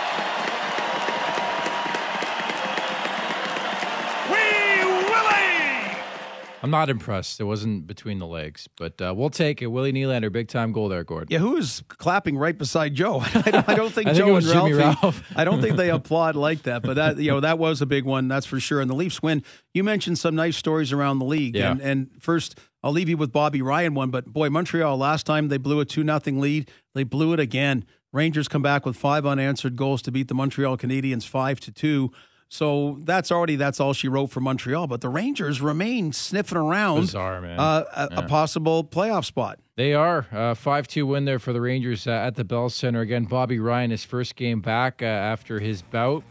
[6.63, 7.39] I'm not impressed.
[7.39, 9.67] It wasn't between the legs, but uh, we'll take it.
[9.67, 11.31] Willie Nylander, big time goal there, Gord.
[11.31, 13.21] Yeah, who is clapping right beside Joe?
[13.33, 15.23] I don't, I don't think I Joe think and Ralphie, Ralph.
[15.35, 18.05] I don't think they applaud like that, but that you know that was a big
[18.05, 18.79] one, that's for sure.
[18.79, 19.43] And the Leafs win.
[19.73, 21.71] You mentioned some nice stories around the league, yeah.
[21.71, 25.47] and, and first I'll leave you with Bobby Ryan one, but boy, Montreal last time
[25.47, 27.85] they blew a two nothing lead, they blew it again.
[28.13, 32.11] Rangers come back with five unanswered goals to beat the Montreal Canadiens five to two.
[32.53, 34.85] So that's already that's all she wrote for Montreal.
[34.87, 37.57] But the Rangers remain sniffing around Bizarre, man.
[37.57, 38.19] Uh, a, Yeah.
[38.19, 39.57] a possible playoff spot.
[39.77, 42.99] They are uh, five two win there for the Rangers uh, at the Bell Center
[42.99, 43.23] again.
[43.23, 46.25] Bobby Ryan his first game back uh, after his bout.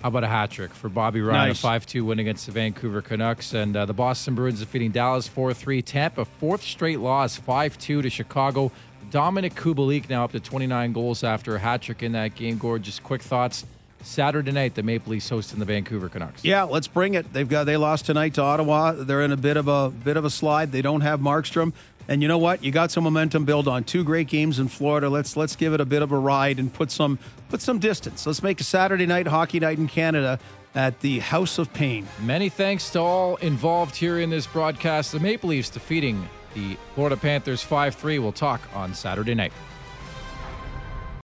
[0.00, 1.48] How about a hat trick for Bobby Ryan?
[1.48, 1.58] Nice.
[1.58, 5.28] A five two win against the Vancouver Canucks and uh, the Boston Bruins defeating Dallas
[5.28, 5.82] four three.
[5.82, 8.72] Tampa fourth straight loss five two to Chicago.
[9.10, 12.56] Dominik Kubalik now up to twenty nine goals after a hat trick in that game.
[12.56, 13.66] Gord, just quick thoughts.
[14.04, 16.44] Saturday night, the Maple Leafs hosting the Vancouver Canucks.
[16.44, 17.32] Yeah, let's bring it.
[17.32, 18.92] They've got they lost tonight to Ottawa.
[18.92, 20.72] They're in a bit of a bit of a slide.
[20.72, 21.72] They don't have Markstrom.
[22.06, 22.62] And you know what?
[22.62, 25.08] You got some momentum build on two great games in Florida.
[25.08, 28.26] Let's let's give it a bit of a ride and put some put some distance.
[28.26, 30.38] Let's make a Saturday night hockey night in Canada
[30.74, 32.06] at the House of Pain.
[32.22, 35.12] Many thanks to all involved here in this broadcast.
[35.12, 38.18] The Maple Leafs defeating the Florida Panthers 5 3.
[38.18, 39.52] We'll talk on Saturday night.